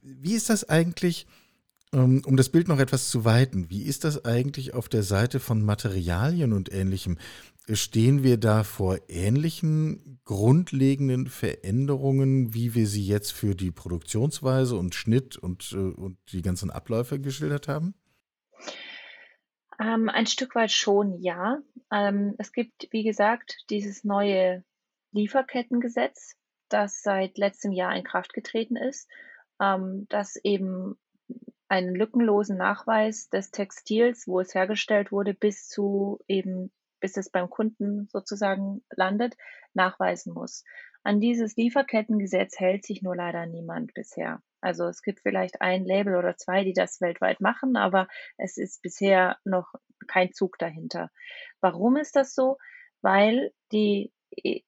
Wie 0.03 0.35
ist 0.35 0.51
das 0.51 0.69
eigentlich? 0.69 1.29
Ähm, 1.93 2.23
um 2.27 2.37
das 2.37 2.49
Bild 2.49 2.69
noch 2.69 2.79
etwas 2.79 3.11
zu 3.11 3.25
weiten, 3.25 3.71
wie 3.71 3.83
ist 3.83 4.05
das 4.05 4.25
eigentlich 4.25 4.75
auf 4.75 4.89
der 4.89 5.03
Seite 5.03 5.41
von 5.41 5.63
Materialien 5.63 6.53
und 6.53 6.73
ähnlichem? 6.73 7.19
Stehen 7.69 8.23
wir 8.23 8.37
da 8.37 8.63
vor 8.63 8.99
ähnlichen 9.09 10.21
grundlegenden 10.25 11.27
Veränderungen, 11.27 12.55
wie 12.55 12.75
wir 12.75 12.87
sie 12.87 13.05
jetzt 13.05 13.33
für 13.33 13.55
die 13.55 13.73
Produktionsweise 13.73 14.77
und 14.77 14.95
Schnitt 14.95 15.37
und, 15.37 15.73
äh, 15.73 15.77
und 15.77 16.19
die 16.33 16.43
ganzen 16.43 16.71
Abläufe 16.71 17.21
geschildert 17.21 17.67
haben? 17.67 17.95
Ähm, 19.79 20.09
ein 20.09 20.27
Stück 20.27 20.55
weit 20.55 20.71
schon, 20.71 21.21
ja. 21.21 21.59
Ähm, 21.93 22.35
es 22.39 22.53
gibt, 22.53 22.89
wie 22.91 23.03
gesagt, 23.05 23.57
dieses 23.69 24.05
neue 24.05 24.65
Lieferkettengesetz, 25.13 26.35
das 26.69 27.03
seit 27.03 27.37
letztem 27.37 27.73
Jahr 27.73 27.95
in 27.95 28.05
Kraft 28.05 28.33
getreten 28.33 28.77
ist, 28.77 29.09
ähm, 29.61 30.07
das 30.09 30.37
eben 30.43 30.97
einen 31.69 31.95
lückenlosen 31.95 32.57
Nachweis 32.57 33.29
des 33.29 33.51
Textils, 33.51 34.27
wo 34.27 34.41
es 34.41 34.55
hergestellt 34.55 35.13
wurde, 35.13 35.35
bis 35.35 35.69
zu 35.69 36.21
eben, 36.29 36.73
bis 37.01 37.17
es 37.17 37.31
beim 37.31 37.51
Kunden 37.51 38.09
sozusagen 38.11 38.83
landet, 38.91 39.37
nachweisen 39.75 40.33
muss. 40.33 40.65
An 41.03 41.21
dieses 41.21 41.57
Lieferkettengesetz 41.57 42.59
hält 42.59 42.85
sich 42.85 43.03
nur 43.03 43.15
leider 43.15 43.47
niemand 43.47 43.95
bisher. 43.95 44.43
Also 44.61 44.87
es 44.87 45.03
gibt 45.03 45.21
vielleicht 45.21 45.61
ein 45.61 45.85
Label 45.85 46.17
oder 46.17 46.37
zwei, 46.37 46.65
die 46.65 46.73
das 46.73 47.01
weltweit 47.01 47.41
machen, 47.41 47.77
aber 47.77 48.09
es 48.39 48.57
ist 48.57 48.83
bisher 48.83 49.37
noch 49.45 49.73
kein 50.09 50.33
Zug 50.33 50.59
dahinter. 50.59 51.11
Warum 51.61 51.97
ist 51.97 52.17
das 52.17 52.35
so? 52.35 52.59
Weil 53.03 53.53
die 53.73 54.13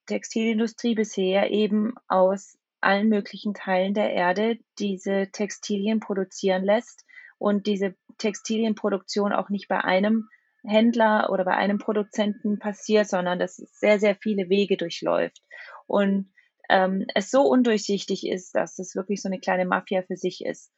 Textilindustrie 0.07 0.95
bisher 0.95 1.51
eben 1.51 1.95
aus 2.07 2.58
allen 2.81 3.09
möglichen 3.09 3.55
Teilen 3.55 3.95
der 3.95 4.13
Erde 4.13 4.59
diese 4.79 5.29
Textilien 5.33 6.01
produzieren 6.01 6.65
lässt 6.65 7.05
und 7.39 7.67
diese 7.67 7.95
Textilienproduktion 8.19 9.33
auch 9.33 9.49
nicht 9.49 9.69
bei 9.69 9.83
einem 9.83 10.29
Händler 10.65 11.31
oder 11.31 11.45
bei 11.45 11.55
einem 11.55 11.79
Produzenten 11.79 12.59
passiert, 12.59 13.09
sondern 13.09 13.39
dass 13.39 13.59
es 13.59 13.79
sehr, 13.79 13.99
sehr 13.99 14.17
viele 14.17 14.49
Wege 14.49 14.77
durchläuft. 14.77 15.43
Und 15.87 16.33
ähm, 16.69 17.07
es 17.15 17.31
so 17.31 17.43
undurchsichtig 17.43 18.27
ist, 18.27 18.55
dass 18.55 18.79
es 18.79 18.95
wirklich 18.95 19.23
so 19.23 19.29
eine 19.29 19.41
kleine 19.41 19.65
Mafia 19.65 20.03
für 20.03 20.17
sich 20.17 20.45
ist. 20.45 20.73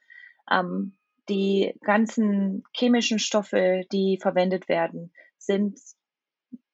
Ähm, 0.50 0.96
die 1.28 1.74
ganzen 1.82 2.64
chemischen 2.76 3.18
Stoffe, 3.18 3.82
die 3.92 4.18
verwendet 4.20 4.68
werden, 4.68 5.12
sind 5.38 5.78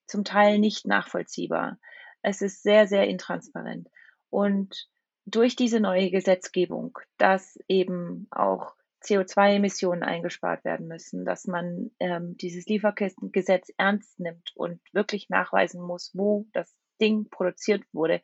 zum 0.07 0.25
Teil 0.25 0.59
nicht 0.59 0.87
nachvollziehbar. 0.87 1.79
Es 2.23 2.43
ist 2.43 2.63
sehr, 2.63 2.87
sehr 2.87 3.07
intransparent. 3.07 3.89
Und 4.31 4.89
durch 5.27 5.57
diese 5.57 5.81
neue 5.81 6.11
Gesetzgebung, 6.11 6.99
dass 7.19 7.59
eben 7.69 8.29
auch 8.31 8.75
CO2-Emissionen 9.05 10.03
eingespart 10.03 10.65
werden 10.65 10.89
müssen, 10.89 11.25
dass 11.25 11.47
man 11.47 11.91
ähm, 12.01 12.37
dieses 12.37 12.67
Lieferkettengesetz 12.67 13.73
ernst 13.77 14.19
nimmt 14.19 14.53
und 14.55 14.81
wirklich 14.93 15.29
nachweisen 15.29 15.83
muss, 15.83 16.13
wo 16.15 16.47
das 16.53 16.75
Ding 17.01 17.29
produziert 17.29 17.83
wurde, 17.93 18.21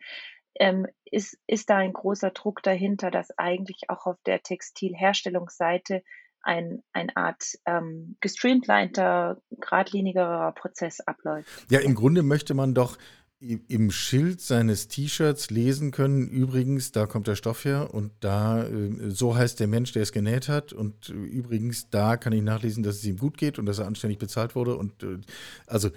ähm, 0.55 0.87
ist, 1.05 1.39
ist 1.47 1.71
da 1.71 1.77
ein 1.77 1.93
großer 1.93 2.31
Druck 2.31 2.63
dahinter, 2.63 3.11
dass 3.11 3.37
eigentlich 3.39 3.83
auch 3.89 4.07
auf 4.07 4.17
der 4.25 4.43
Textilherstellungsseite 4.43 6.03
ein, 6.43 6.83
eine 6.93 7.17
Art 7.17 7.45
ähm, 7.67 8.17
gestreamliner, 8.21 9.41
geradlinigerer 9.51 10.53
Prozess 10.53 11.01
abläuft. 11.01 11.49
Ja, 11.71 11.81
im 11.81 11.95
Grunde 11.95 12.23
möchte 12.23 12.55
man 12.55 12.75
doch 12.75 12.99
im 13.69 13.91
Schild 13.91 14.41
seines 14.41 14.89
T-Shirts 14.89 15.51
lesen 15.51 15.91
können, 15.91 16.29
übrigens, 16.29 16.93
da 16.93 17.07
kommt 17.07 17.27
der 17.27 17.35
Stoff 17.35 17.65
her 17.65 17.93
und 17.93 18.13
da, 18.21 18.65
äh, 18.65 19.11
so 19.11 19.35
heißt 19.35 19.59
der 19.59 19.67
Mensch, 19.67 19.93
der 19.93 20.03
es 20.03 20.13
genäht 20.13 20.49
hat 20.49 20.73
und 20.73 21.09
äh, 21.09 21.13
übrigens, 21.13 21.91
da 21.91 22.17
kann 22.17 22.33
ich 22.33 22.43
nachlesen, 22.43 22.83
dass 22.83 22.97
es 22.97 23.05
ihm 23.05 23.19
gut 23.19 23.37
geht 23.37 23.59
und 23.59 23.67
dass 23.67 23.79
er 23.79 23.87
anständig 23.87 24.19
bezahlt 24.19 24.55
wurde 24.55 24.77
und 24.77 25.03
äh, 25.03 25.19
also 25.67 25.91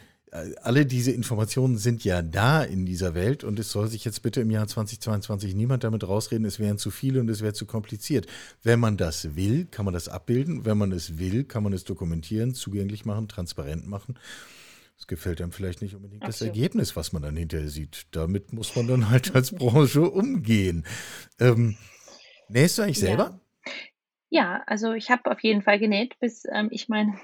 alle 0.64 0.86
diese 0.86 1.12
Informationen 1.12 1.78
sind 1.78 2.04
ja 2.04 2.22
da 2.22 2.64
in 2.64 2.86
dieser 2.86 3.16
Welt 3.16 3.44
und 3.44 3.58
es 3.58 3.72
soll 3.72 3.88
sich 3.88 4.04
jetzt 4.04 4.22
bitte 4.22 4.42
im 4.42 4.52
Jahr 4.52 4.68
2022 4.68 5.56
niemand 5.56 5.86
damit 5.86 6.06
rausreden, 6.06 6.46
es 6.46 6.60
wären 6.60 6.78
zu 6.78 6.92
viele 6.92 7.22
und 7.22 7.30
es 7.30 7.42
wäre 7.42 7.54
zu 7.54 7.66
kompliziert. 7.66 8.28
Wenn 8.62 8.82
man 8.82 8.98
das 8.98 9.36
will, 9.36 9.66
kann 9.72 9.86
man 9.86 9.94
das 9.94 10.10
abbilden. 10.10 10.66
Wenn 10.66 10.78
man 10.78 10.92
es 10.92 11.20
will, 11.20 11.46
kann 11.46 11.64
man 11.64 11.72
es 11.72 11.86
dokumentieren, 11.86 12.54
zugänglich 12.54 13.06
machen, 13.06 13.30
transparent 13.30 13.88
machen. 13.88 14.16
Es 14.98 15.08
gefällt 15.08 15.42
einem 15.42 15.52
vielleicht 15.52 15.82
nicht 15.82 15.96
unbedingt 15.96 16.24
Ach 16.24 16.28
das. 16.28 16.42
Ergebnis, 16.42 16.96
was 16.96 17.12
man 17.12 17.22
dann 17.22 17.36
hinterher 17.36 17.68
sieht. 17.68 18.08
Damit 18.12 18.54
muss 18.54 18.76
man 18.76 18.88
dann 18.88 19.10
halt 19.10 19.36
als 19.36 19.52
Branche 19.52 20.10
umgehen. 20.10 20.86
Ähm, 21.40 21.78
nähst 22.48 22.78
du 22.78 22.84
eigentlich 22.84 23.00
selber? 23.00 23.40
Ja, 24.30 24.56
ja 24.56 24.64
also 24.68 24.94
ich 24.94 25.12
habe 25.12 25.30
auf 25.32 25.42
jeden 25.42 25.62
Fall 25.62 25.80
genäht, 25.80 26.18
bis 26.20 26.44
ähm, 26.52 26.70
ich 26.72 26.88
mein 26.88 27.20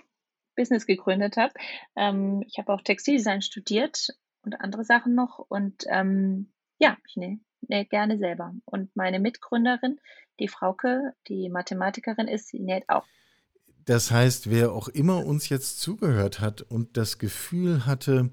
Business 0.55 0.85
gegründet 0.85 1.37
habe. 1.37 1.53
Ähm, 1.95 2.43
ich 2.45 2.57
habe 2.57 2.73
auch 2.73 2.81
Textildesign 2.81 3.41
studiert 3.41 4.09
und 4.43 4.59
andere 4.59 4.83
Sachen 4.83 5.15
noch. 5.15 5.39
Und 5.39 5.85
ähm, 5.89 6.51
ja, 6.77 6.97
ich 7.07 7.15
nähe, 7.15 7.39
nähe 7.61 7.85
gerne 7.85 8.17
selber. 8.17 8.53
Und 8.65 8.95
meine 8.95 9.19
Mitgründerin, 9.19 9.99
die 10.39 10.47
Frauke, 10.47 11.13
die 11.27 11.49
Mathematikerin 11.49 12.27
ist, 12.27 12.47
sie 12.47 12.59
näht 12.59 12.89
auch. 12.89 13.05
Das 13.91 14.09
heißt, 14.09 14.49
wer 14.49 14.71
auch 14.71 14.87
immer 14.87 15.25
uns 15.25 15.49
jetzt 15.49 15.81
zugehört 15.81 16.39
hat 16.39 16.61
und 16.61 16.95
das 16.95 17.17
Gefühl 17.17 17.85
hatte, 17.85 18.29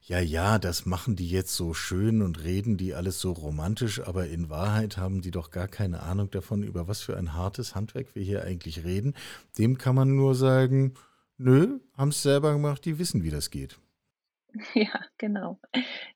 ja, 0.00 0.20
ja, 0.20 0.60
das 0.60 0.86
machen 0.86 1.16
die 1.16 1.28
jetzt 1.28 1.56
so 1.56 1.74
schön 1.74 2.22
und 2.22 2.44
reden 2.44 2.76
die 2.76 2.94
alles 2.94 3.18
so 3.18 3.32
romantisch, 3.32 4.00
aber 4.00 4.28
in 4.28 4.48
Wahrheit 4.48 4.98
haben 4.98 5.20
die 5.20 5.32
doch 5.32 5.50
gar 5.50 5.66
keine 5.66 6.04
Ahnung 6.04 6.30
davon, 6.30 6.62
über 6.62 6.86
was 6.86 7.00
für 7.00 7.16
ein 7.16 7.34
hartes 7.34 7.74
Handwerk 7.74 8.14
wir 8.14 8.22
hier 8.22 8.44
eigentlich 8.44 8.84
reden. 8.84 9.14
Dem 9.58 9.76
kann 9.76 9.96
man 9.96 10.14
nur 10.14 10.36
sagen, 10.36 10.94
nö, 11.36 11.80
haben 11.96 12.10
es 12.10 12.22
selber 12.22 12.52
gemacht, 12.52 12.84
die 12.84 13.00
wissen, 13.00 13.24
wie 13.24 13.30
das 13.30 13.50
geht. 13.50 13.80
Ja, 14.74 15.00
genau. 15.18 15.58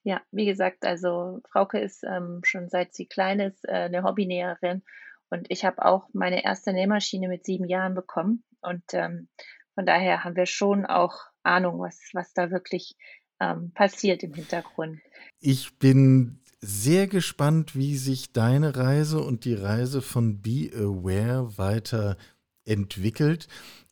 Ja, 0.04 0.20
wie 0.30 0.46
gesagt, 0.46 0.84
also 0.84 1.40
Frauke 1.50 1.80
ist 1.80 2.04
ähm, 2.04 2.40
schon 2.44 2.68
seit 2.68 2.94
sie 2.94 3.06
klein 3.06 3.40
ist 3.40 3.64
äh, 3.66 3.72
eine 3.72 4.04
Hobbynäherin 4.04 4.84
Und 5.30 5.46
ich 5.50 5.64
habe 5.64 5.84
auch 5.84 6.08
meine 6.12 6.44
erste 6.44 6.72
Nähmaschine 6.72 7.26
mit 7.28 7.44
sieben 7.44 7.66
Jahren 7.66 7.94
bekommen. 7.96 8.44
Und 8.60 8.82
ähm, 8.92 9.28
von 9.74 9.86
daher 9.86 10.24
haben 10.24 10.36
wir 10.36 10.46
schon 10.46 10.86
auch 10.86 11.14
Ahnung, 11.42 11.78
was, 11.78 11.98
was 12.12 12.32
da 12.32 12.50
wirklich 12.50 12.96
ähm, 13.40 13.72
passiert 13.72 14.22
im 14.22 14.34
Hintergrund. 14.34 14.98
Ich 15.38 15.78
bin 15.78 16.40
sehr 16.60 17.06
gespannt, 17.06 17.76
wie 17.76 17.96
sich 17.96 18.32
deine 18.32 18.76
Reise 18.76 19.20
und 19.20 19.44
die 19.44 19.54
Reise 19.54 20.02
von 20.02 20.40
Be 20.42 20.70
Aware 20.74 21.58
weiter 21.58 22.16
entwickelt. 22.64 23.48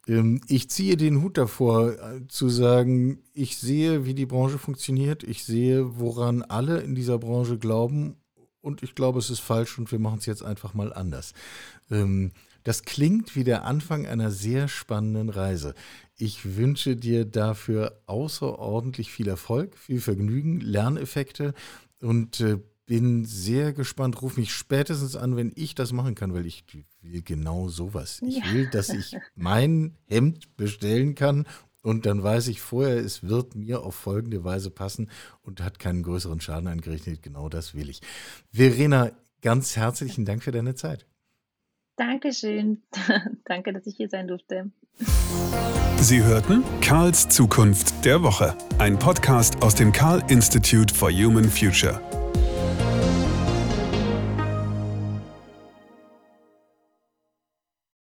Ähm, 0.09 0.40
ich 0.48 0.70
ziehe 0.70 0.96
den 0.96 1.22
Hut 1.22 1.38
davor, 1.38 1.92
äh, 1.92 2.27
zu 2.29 2.48
sagen, 2.48 3.22
ich 3.33 3.59
sehe, 3.59 4.05
wie 4.05 4.14
die 4.14 4.27
Branche 4.27 4.59
funktioniert, 4.59 5.22
ich 5.22 5.44
sehe, 5.44 5.98
woran 5.98 6.42
alle 6.42 6.81
in 6.81 6.94
dieser 6.94 7.18
Branche 7.18 7.59
glauben 7.59 8.16
und 8.61 8.83
ich 8.83 8.94
glaube, 8.94 9.18
es 9.18 9.31
ist 9.31 9.40
falsch 9.40 9.79
und 9.79 9.92
wir 9.92 9.98
machen 9.98 10.18
es 10.18 10.27
jetzt 10.27 10.42
einfach 10.42 10.74
mal 10.74 10.92
anders. 10.92 11.35
Das 12.64 12.83
klingt 12.83 13.37
wie 13.37 13.44
der 13.44 13.64
Anfang 13.64 14.07
einer 14.07 14.31
sehr 14.31 14.68
spannenden 14.68 15.29
Reise. 15.29 15.74
Ich 16.16 16.57
wünsche 16.57 16.96
dir 16.96 17.24
dafür 17.24 18.00
außerordentlich 18.07 19.12
viel 19.12 19.29
Erfolg, 19.29 19.77
viel 19.79 20.00
Vergnügen, 20.00 20.61
Lerneffekte 20.61 21.55
und 22.00 22.40
äh, 22.40 22.59
bin 22.87 23.24
sehr 23.24 23.72
gespannt. 23.72 24.20
Ruf 24.22 24.37
mich 24.37 24.53
spätestens 24.53 25.14
an, 25.14 25.37
wenn 25.37 25.53
ich 25.55 25.74
das 25.74 25.92
machen 25.92 26.14
kann, 26.14 26.35
weil 26.35 26.46
ich 26.46 26.64
will 27.03 27.22
genau 27.22 27.68
sowas. 27.68 28.20
Ich 28.22 28.38
ja. 28.38 28.53
will, 28.53 28.68
dass 28.70 28.88
ich 28.88 29.16
mein 29.35 29.96
Hemd 30.07 30.57
bestellen 30.57 31.14
kann 31.14 31.46
und 31.83 32.07
dann 32.07 32.22
weiß 32.22 32.48
ich 32.48 32.62
vorher, 32.62 32.96
es 32.96 33.24
wird 33.24 33.55
mir 33.55 33.83
auf 33.83 33.94
folgende 33.94 34.42
Weise 34.42 34.70
passen 34.70 35.11
und 35.42 35.61
hat 35.61 35.79
keinen 35.79 36.03
größeren 36.03 36.40
Schaden 36.40 36.68
angerichtet. 36.68 37.22
Genau 37.22 37.50
das 37.50 37.74
will 37.74 37.90
ich. 37.90 38.00
Verena, 38.50 39.12
ganz 39.42 39.77
herzlichen 39.77 40.24
Dank 40.24 40.42
für 40.42 40.53
deine 40.53 40.74
Zeit. 40.74 41.07
Dankeschön. 41.96 42.83
Danke, 43.44 43.72
dass 43.72 43.87
ich 43.87 43.96
hier 43.96 44.09
sein 44.09 44.28
durfte. 44.28 44.70
Sie 46.00 46.22
hörten 46.22 46.62
Karls 46.80 47.28
Zukunft 47.28 48.04
der 48.04 48.22
Woche, 48.22 48.57
ein 48.78 48.98
Podcast 48.98 49.62
aus 49.62 49.74
dem 49.74 49.92
Karl 49.92 50.22
Institute 50.28 50.94
for 50.94 51.11
Human 51.11 51.44
Future. 51.44 52.00